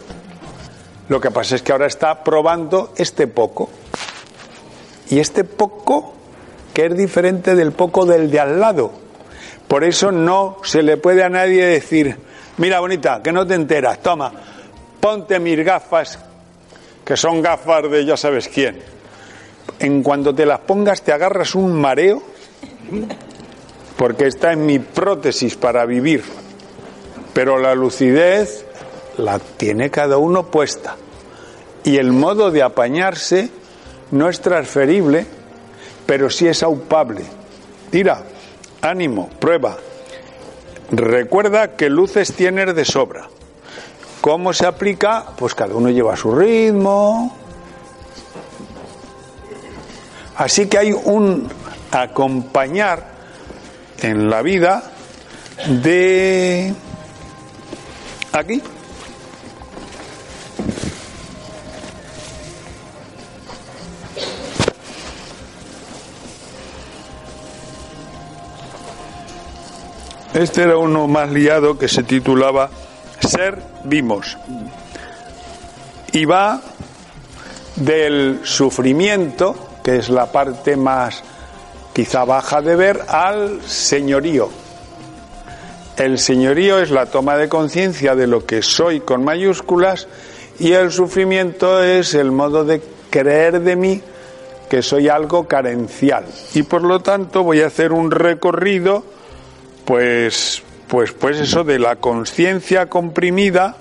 Lo 1.07 1.19
que 1.19 1.31
pasa 1.31 1.55
es 1.55 1.63
que 1.63 1.71
ahora 1.71 1.87
está 1.87 2.23
probando 2.23 2.93
este 2.95 3.27
poco. 3.27 3.69
Y 5.09 5.19
este 5.19 5.43
poco 5.43 6.13
que 6.73 6.85
es 6.85 6.95
diferente 6.95 7.55
del 7.55 7.71
poco 7.71 8.05
del 8.05 8.29
de 8.29 8.39
al 8.39 8.59
lado. 8.59 8.91
Por 9.67 9.83
eso 9.83 10.11
no 10.11 10.57
se 10.63 10.83
le 10.83 10.97
puede 10.97 11.23
a 11.23 11.29
nadie 11.29 11.65
decir, 11.65 12.17
mira 12.59 12.79
bonita, 12.79 13.21
que 13.21 13.31
no 13.31 13.45
te 13.45 13.55
enteras, 13.55 13.99
toma, 14.01 14.31
ponte 14.99 15.39
mis 15.39 15.63
gafas, 15.65 16.19
que 17.03 17.17
son 17.17 17.41
gafas 17.41 17.89
de 17.89 18.05
ya 18.05 18.15
sabes 18.15 18.47
quién. 18.47 18.79
En 19.79 20.03
cuanto 20.03 20.33
te 20.33 20.45
las 20.45 20.59
pongas 20.59 21.01
te 21.01 21.11
agarras 21.11 21.55
un 21.55 21.73
mareo, 21.73 22.21
porque 23.97 24.27
está 24.27 24.53
en 24.53 24.65
mi 24.65 24.79
prótesis 24.79 25.55
para 25.55 25.85
vivir 25.85 26.23
pero 27.39 27.57
la 27.57 27.73
lucidez 27.73 28.65
la 29.17 29.39
tiene 29.39 29.89
cada 29.89 30.17
uno 30.17 30.47
puesta. 30.47 30.97
Y 31.85 31.95
el 31.95 32.11
modo 32.11 32.51
de 32.51 32.63
apañarse 32.63 33.49
no 34.11 34.27
es 34.29 34.41
transferible, 34.41 35.25
pero 36.05 36.29
sí 36.29 36.47
es 36.47 36.63
aupable. 36.63 37.23
Tira, 37.89 38.23
ánimo, 38.81 39.29
prueba. 39.39 39.77
Recuerda 40.91 41.75
que 41.75 41.89
luces 41.89 42.33
tienes 42.33 42.73
de 42.75 42.85
sobra. 42.85 43.27
¿Cómo 44.21 44.53
se 44.53 44.65
aplica? 44.65 45.25
Pues 45.37 45.55
cada 45.55 45.75
uno 45.75 45.89
lleva 45.89 46.15
su 46.17 46.33
ritmo. 46.35 47.35
Así 50.35 50.67
que 50.67 50.77
hay 50.77 50.91
un 50.91 51.49
acompañar 51.91 53.05
en 54.01 54.29
la 54.29 54.41
vida 54.41 54.91
de 55.67 56.73
aquí. 58.31 58.61
Este 70.39 70.63
era 70.63 70.77
uno 70.77 71.07
más 71.07 71.29
liado 71.31 71.77
que 71.77 71.89
se 71.89 72.03
titulaba 72.03 72.69
Ser 73.19 73.61
vimos. 73.83 74.37
Y 76.13 76.23
va 76.23 76.61
del 77.75 78.39
sufrimiento, 78.43 79.55
que 79.83 79.97
es 79.97 80.09
la 80.09 80.31
parte 80.31 80.77
más 80.77 81.23
quizá 81.93 82.23
baja 82.23 82.61
de 82.61 82.77
ver, 82.77 83.01
al 83.09 83.61
señorío, 83.63 84.49
el 85.97 86.17
señorío 86.17 86.79
es 86.79 86.91
la 86.91 87.07
toma 87.07 87.35
de 87.35 87.49
conciencia 87.49 88.15
de 88.15 88.25
lo 88.25 88.45
que 88.45 88.61
soy 88.61 89.01
con 89.01 89.25
mayúsculas 89.25 90.07
y 90.57 90.71
el 90.71 90.93
sufrimiento 90.93 91.83
es 91.83 92.13
el 92.13 92.31
modo 92.31 92.63
de 92.63 92.81
creer 93.09 93.59
de 93.59 93.75
mí 93.75 94.01
que 94.69 94.81
soy 94.81 95.09
algo 95.09 95.45
carencial. 95.45 96.23
Y 96.53 96.63
por 96.63 96.83
lo 96.83 97.01
tanto 97.01 97.43
voy 97.43 97.59
a 97.59 97.67
hacer 97.67 97.91
un 97.91 98.11
recorrido, 98.11 99.03
pues, 99.89 100.61
pues, 100.87 101.13
pues 101.13 101.39
eso 101.39 101.63
de 101.63 101.79
la 101.79 101.95
conciencia 101.95 102.85
comprimida 102.85 103.75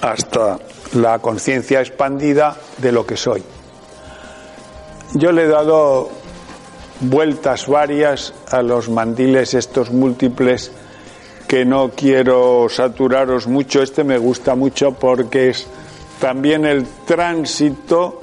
hasta 0.00 0.58
la 0.94 1.20
conciencia 1.20 1.80
expandida 1.80 2.56
de 2.78 2.90
lo 2.90 3.06
que 3.06 3.16
soy. 3.16 3.44
Yo 5.14 5.30
le 5.30 5.44
he 5.44 5.46
dado 5.46 6.10
vueltas 6.98 7.68
varias 7.68 8.34
a 8.50 8.60
los 8.60 8.88
mandiles 8.88 9.54
estos 9.54 9.92
múltiples 9.92 10.72
que 11.46 11.64
no 11.64 11.90
quiero 11.90 12.66
saturaros 12.68 13.46
mucho. 13.46 13.84
Este 13.84 14.02
me 14.02 14.18
gusta 14.18 14.56
mucho 14.56 14.94
porque 14.94 15.50
es 15.50 15.68
también 16.20 16.66
el 16.66 16.84
tránsito 17.06 18.20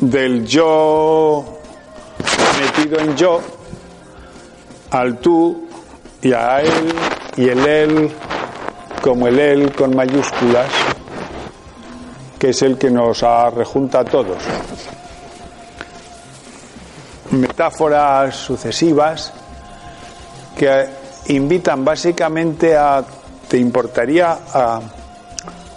del 0.00 0.46
yo 0.46 1.44
metido 2.58 3.00
en 3.00 3.16
yo 3.18 3.53
al 4.94 5.18
tú 5.18 5.66
y 6.22 6.32
a 6.32 6.60
él 6.60 6.94
y 7.36 7.48
el 7.48 7.66
él 7.66 8.12
como 9.02 9.26
el 9.26 9.40
él 9.40 9.72
con 9.72 9.94
mayúsculas 9.94 10.70
que 12.38 12.50
es 12.50 12.62
el 12.62 12.78
que 12.78 12.90
nos 12.90 13.22
rejunta 13.56 14.00
a 14.00 14.04
todos. 14.04 14.38
Metáforas 17.32 18.36
sucesivas 18.36 19.32
que 20.56 20.86
invitan 21.28 21.84
básicamente 21.84 22.76
a, 22.76 23.02
¿te 23.48 23.58
importaría 23.58 24.38
a 24.52 24.80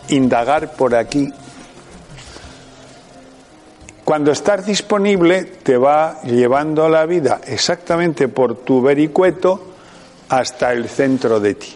indagar 0.10 0.74
por 0.74 0.94
aquí? 0.94 1.34
Cuando 4.08 4.32
estás 4.32 4.66
disponible 4.66 5.44
te 5.44 5.76
va 5.76 6.22
llevando 6.22 6.88
la 6.88 7.06
vida 7.06 7.42
exactamente 7.46 8.30
por 8.30 8.56
tu 8.56 8.82
vericueto 8.82 9.62
hasta 10.30 10.72
el 10.72 10.88
centro 10.88 11.42
de 11.42 11.56
ti. 11.56 11.76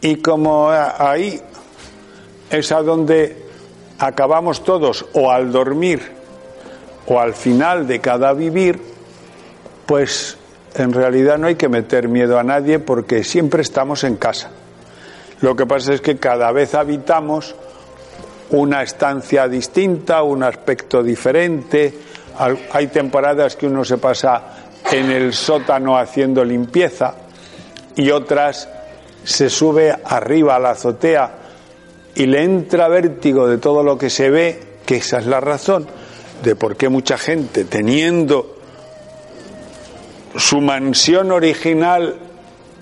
Y 0.00 0.22
como 0.22 0.70
ahí 0.70 1.40
es 2.48 2.70
a 2.70 2.82
donde 2.82 3.36
acabamos 3.98 4.62
todos 4.62 5.06
o 5.14 5.32
al 5.32 5.50
dormir 5.50 6.08
o 7.08 7.18
al 7.18 7.34
final 7.34 7.88
de 7.88 7.98
cada 7.98 8.32
vivir, 8.32 8.80
pues 9.86 10.38
en 10.76 10.92
realidad 10.92 11.36
no 11.36 11.48
hay 11.48 11.56
que 11.56 11.68
meter 11.68 12.06
miedo 12.06 12.38
a 12.38 12.44
nadie 12.44 12.78
porque 12.78 13.24
siempre 13.24 13.62
estamos 13.62 14.04
en 14.04 14.18
casa. 14.18 14.50
Lo 15.40 15.56
que 15.56 15.66
pasa 15.66 15.94
es 15.94 16.00
que 16.00 16.16
cada 16.16 16.52
vez 16.52 16.76
habitamos 16.76 17.56
una 18.50 18.82
estancia 18.82 19.48
distinta, 19.48 20.22
un 20.22 20.42
aspecto 20.42 21.02
diferente. 21.02 21.92
Hay 22.72 22.86
temporadas 22.88 23.56
que 23.56 23.66
uno 23.66 23.84
se 23.84 23.98
pasa 23.98 24.42
en 24.90 25.10
el 25.10 25.32
sótano 25.34 25.98
haciendo 25.98 26.44
limpieza 26.44 27.14
y 27.96 28.10
otras 28.10 28.68
se 29.24 29.50
sube 29.50 29.94
arriba 30.04 30.56
a 30.56 30.58
la 30.58 30.70
azotea 30.70 31.32
y 32.14 32.26
le 32.26 32.42
entra 32.42 32.88
vértigo 32.88 33.46
de 33.46 33.58
todo 33.58 33.82
lo 33.82 33.98
que 33.98 34.08
se 34.08 34.30
ve, 34.30 34.60
que 34.86 34.96
esa 34.96 35.18
es 35.18 35.26
la 35.26 35.40
razón 35.40 35.86
de 36.42 36.56
por 36.56 36.76
qué 36.76 36.88
mucha 36.88 37.18
gente 37.18 37.64
teniendo 37.64 38.56
su 40.36 40.60
mansión 40.60 41.32
original 41.32 42.16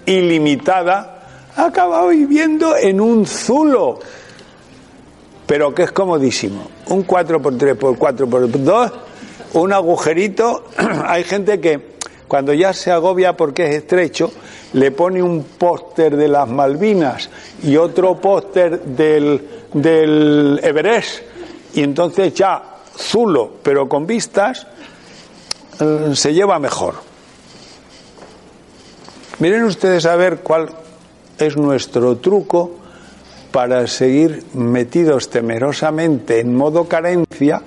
ilimitada 0.05 1.17
acaba 1.57 2.07
viviendo 2.07 2.77
en 2.77 3.01
un 3.01 3.27
zulo, 3.27 3.99
pero 5.47 5.75
que 5.75 5.85
es 5.85 5.93
comodísimo. 5.93 6.69
Un 6.89 7.07
4x3 7.07 7.77
por 7.77 7.97
4x2, 7.97 8.93
un 9.55 9.73
agujerito. 9.73 10.65
Hay 11.07 11.25
gente 11.25 11.61
que 11.61 11.97
cuando 12.29 12.53
ya 12.53 12.73
se 12.73 12.91
agobia 12.91 13.37
porque 13.37 13.69
es 13.69 13.77
estrecho, 13.77 14.33
le 14.73 14.91
pone 14.91 15.23
un 15.23 15.45
póster 15.45 16.17
de 16.17 16.29
las 16.29 16.49
Malvinas 16.49 17.31
y 17.63 17.77
otro 17.77 18.21
póster 18.21 18.81
del, 18.83 19.49
del 19.73 20.61
Everest 20.63 21.23
y 21.75 21.83
entonces 21.83 22.35
ya 22.35 22.63
Zulo, 22.99 23.53
pero 23.63 23.89
con 23.89 24.07
vistas, 24.07 24.67
eh, 25.79 26.13
se 26.15 26.33
lleva 26.33 26.59
mejor. 26.59 26.95
Miren 29.39 29.65
ustedes 29.65 30.07
a 30.07 30.17
ver 30.17 30.39
cuál 30.39 30.71
es 31.39 31.57
nuestro 31.57 32.17
truco 32.17 32.86
para 33.57 33.87
seguir 33.87 34.45
metidos 34.53 35.31
temerosamente 35.31 36.41
en 36.41 36.55
modo 36.55 36.87
carencia 36.87 37.63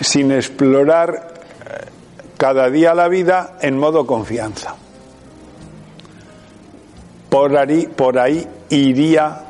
sin 0.00 0.32
explorar 0.32 1.34
eh, 1.60 1.84
cada 2.38 2.70
día 2.70 2.94
la 2.94 3.08
vida 3.08 3.58
en 3.60 3.76
modo 3.76 4.06
confianza. 4.06 4.76
Por 7.28 7.54
ahí, 7.54 7.86
por 7.86 8.18
ahí 8.18 8.48
iría 8.70 9.42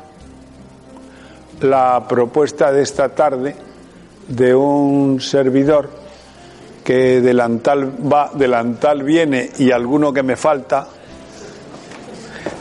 la 1.61 2.05
propuesta 2.05 2.73
de 2.73 2.81
esta 2.81 3.07
tarde 3.15 3.55
de 4.27 4.53
un 4.53 5.21
servidor 5.21 5.89
que 6.83 7.21
delantal 7.21 7.93
va, 8.11 8.29
delantal 8.33 9.03
viene 9.03 9.51
y 9.57 9.71
alguno 9.71 10.11
que 10.11 10.21
me 10.21 10.35
falta. 10.35 10.85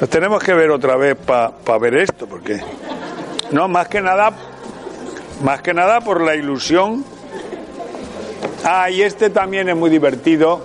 Nos 0.01 0.11
tenemos 0.11 0.43
que 0.43 0.53
ver 0.55 0.71
otra 0.71 0.97
vez 0.97 1.17
para 1.17 1.79
ver 1.79 1.95
esto, 1.97 2.27
porque 2.27 2.61
no, 3.53 3.69
más 3.69 3.89
que 3.89 4.01
nada, 4.01 4.33
más 5.43 5.63
que 5.63 5.73
nada 5.73 6.01
por 6.01 6.21
la 6.21 6.35
ilusión. 6.35 7.05
Ah, 8.65 8.91
y 8.91 9.03
este 9.03 9.31
también 9.31 9.69
es 9.69 9.77
muy 9.77 9.91
divertido. 9.91 10.65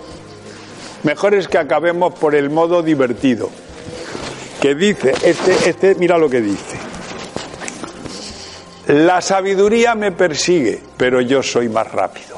Mejor 1.03 1.35
es 1.35 1.47
que 1.47 1.57
acabemos 1.57 2.13
por 2.13 2.35
el 2.35 2.49
modo 2.49 2.81
divertido 2.81 3.49
que 4.59 4.75
dice, 4.75 5.13
este, 5.23 5.69
este, 5.69 5.95
mira 5.95 6.17
lo 6.17 6.29
que 6.29 6.41
dice. 6.41 6.77
La 8.87 9.21
sabiduría 9.21 9.95
me 9.95 10.11
persigue, 10.11 10.81
pero 10.97 11.21
yo 11.21 11.43
soy 11.43 11.69
más 11.69 11.89
rápido. 11.91 12.37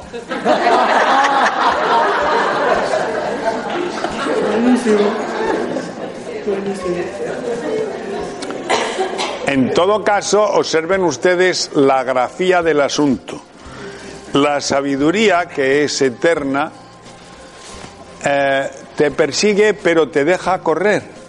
En 9.48 9.74
todo 9.74 10.04
caso, 10.04 10.44
observen 10.44 11.04
ustedes 11.04 11.72
la 11.76 12.04
grafía 12.04 12.62
del 12.62 12.82
asunto. 12.82 13.42
La 14.34 14.62
sabiduría, 14.62 15.48
que 15.48 15.84
es 15.84 16.02
eterna, 16.02 16.72
eh, 18.24 18.70
te 18.96 19.12
persigue 19.12 19.74
pero 19.74 20.10
te 20.10 20.24
deja 20.24 20.60
correr 20.60 21.22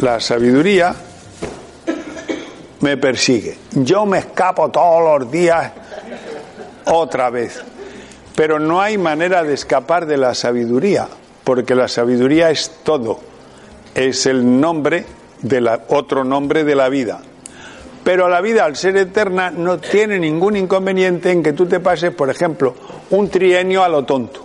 la 0.00 0.20
sabiduría 0.20 0.94
me 2.80 2.96
persigue. 2.96 3.58
Yo 3.72 4.06
me 4.06 4.18
escapo 4.18 4.70
todos 4.70 5.20
los 5.20 5.30
días 5.30 5.72
otra 6.84 7.30
vez. 7.30 7.60
Pero 8.36 8.60
no 8.60 8.80
hay 8.80 8.96
manera 8.96 9.42
de 9.42 9.54
escapar 9.54 10.06
de 10.06 10.16
la 10.16 10.34
sabiduría, 10.34 11.08
porque 11.48 11.74
la 11.74 11.88
sabiduría 11.88 12.50
es 12.50 12.70
todo. 12.82 13.20
Es 13.94 14.26
el 14.26 14.60
nombre 14.60 15.06
de 15.40 15.62
la, 15.62 15.80
otro 15.88 16.22
nombre 16.22 16.62
de 16.62 16.74
la 16.74 16.90
vida. 16.90 17.22
Pero 18.04 18.28
la 18.28 18.42
vida, 18.42 18.66
al 18.66 18.76
ser 18.76 18.98
eterna, 18.98 19.50
no 19.50 19.78
tiene 19.78 20.18
ningún 20.18 20.56
inconveniente 20.56 21.30
en 21.30 21.42
que 21.42 21.54
tú 21.54 21.64
te 21.64 21.80
pases, 21.80 22.12
por 22.12 22.28
ejemplo, 22.28 22.74
un 23.08 23.30
trienio 23.30 23.82
a 23.82 23.88
lo 23.88 24.04
tonto. 24.04 24.44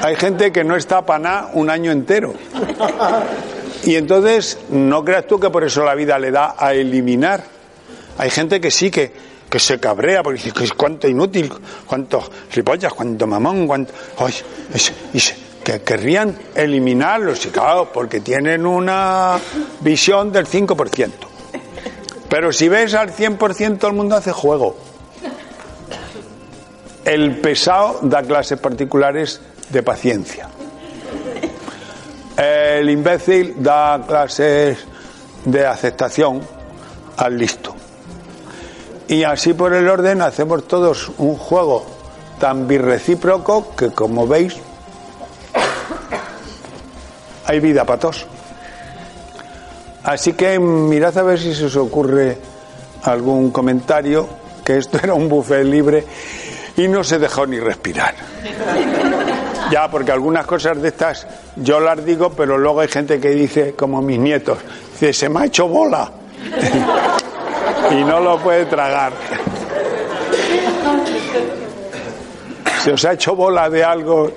Hay 0.00 0.14
gente 0.14 0.52
que 0.52 0.62
no 0.62 0.76
está 0.76 1.04
para 1.04 1.18
nada 1.18 1.50
un 1.54 1.70
año 1.70 1.90
entero. 1.90 2.34
Y 3.82 3.96
entonces, 3.96 4.60
no 4.70 5.04
creas 5.04 5.26
tú 5.26 5.40
que 5.40 5.50
por 5.50 5.64
eso 5.64 5.84
la 5.84 5.96
vida 5.96 6.20
le 6.20 6.30
da 6.30 6.54
a 6.56 6.72
eliminar. 6.72 7.42
Hay 8.16 8.30
gente 8.30 8.60
que 8.60 8.70
sí, 8.70 8.92
que, 8.92 9.12
que 9.52 9.58
se 9.58 9.78
cabrea, 9.78 10.22
porque 10.22 10.50
dice, 10.50 10.70
cuánto 10.74 11.06
inútil, 11.06 11.52
cuánto 11.86 12.26
ripollas, 12.54 12.90
cuánto 12.94 13.26
mamón, 13.26 13.66
cuánto... 13.66 13.92
y, 15.12 15.20
que 15.62 15.82
querrían 15.82 16.34
eliminarlos, 16.54 17.44
y 17.44 17.50
claro, 17.50 17.92
porque 17.92 18.20
tienen 18.20 18.64
una 18.64 19.38
visión 19.80 20.32
del 20.32 20.46
5%. 20.46 21.10
Pero 22.30 22.50
si 22.50 22.70
ves 22.70 22.94
al 22.94 23.14
100%, 23.14 23.86
el 23.86 23.92
mundo 23.92 24.16
hace 24.16 24.32
juego. 24.32 24.74
El 27.04 27.36
pesado 27.42 27.98
da 28.00 28.22
clases 28.22 28.58
particulares 28.58 29.38
de 29.68 29.82
paciencia. 29.82 30.48
El 32.38 32.88
imbécil 32.88 33.56
da 33.58 34.02
clases 34.08 34.78
de 35.44 35.66
aceptación 35.66 36.40
al 37.18 37.36
listo. 37.36 37.71
Y 39.12 39.24
así 39.24 39.52
por 39.52 39.74
el 39.74 39.90
orden 39.90 40.22
hacemos 40.22 40.66
todos 40.66 41.12
un 41.18 41.36
juego 41.36 41.84
tan 42.40 42.66
birrecíproco 42.66 43.76
que 43.76 43.90
como 43.90 44.26
veis 44.26 44.56
hay 47.44 47.60
vida 47.60 47.84
para 47.84 48.00
todos. 48.00 48.24
Así 50.02 50.32
que 50.32 50.58
mirad 50.58 51.18
a 51.18 51.22
ver 51.24 51.38
si 51.38 51.54
se 51.54 51.66
os 51.66 51.76
ocurre 51.76 52.38
algún 53.02 53.50
comentario, 53.50 54.26
que 54.64 54.78
esto 54.78 54.98
era 55.02 55.12
un 55.12 55.28
buffet 55.28 55.62
libre 55.62 56.06
y 56.78 56.88
no 56.88 57.04
se 57.04 57.18
dejó 57.18 57.46
ni 57.46 57.60
respirar. 57.60 58.14
Ya, 59.70 59.90
porque 59.90 60.10
algunas 60.10 60.46
cosas 60.46 60.80
de 60.80 60.88
estas 60.88 61.26
yo 61.56 61.80
las 61.80 62.02
digo, 62.02 62.30
pero 62.30 62.56
luego 62.56 62.80
hay 62.80 62.88
gente 62.88 63.20
que 63.20 63.28
dice, 63.28 63.74
como 63.74 64.00
mis 64.00 64.18
nietos, 64.18 64.56
Dice, 64.94 65.12
se 65.12 65.28
me 65.28 65.40
ha 65.40 65.44
hecho 65.44 65.68
bola. 65.68 66.10
Y 67.90 68.04
no 68.04 68.20
lo 68.20 68.38
puede 68.38 68.66
tragar. 68.66 69.12
Se 72.82 72.92
os 72.92 73.04
ha 73.04 73.12
hecho 73.12 73.36
bola 73.36 73.68
de 73.70 73.84
algo 73.84 74.30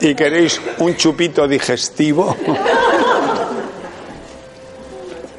y 0.00 0.14
queréis 0.14 0.60
un 0.78 0.96
chupito 0.96 1.48
digestivo. 1.48 2.36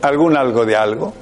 ¿Algún 0.02 0.38
algo 0.38 0.66
de 0.66 0.76
algo? 0.76 1.14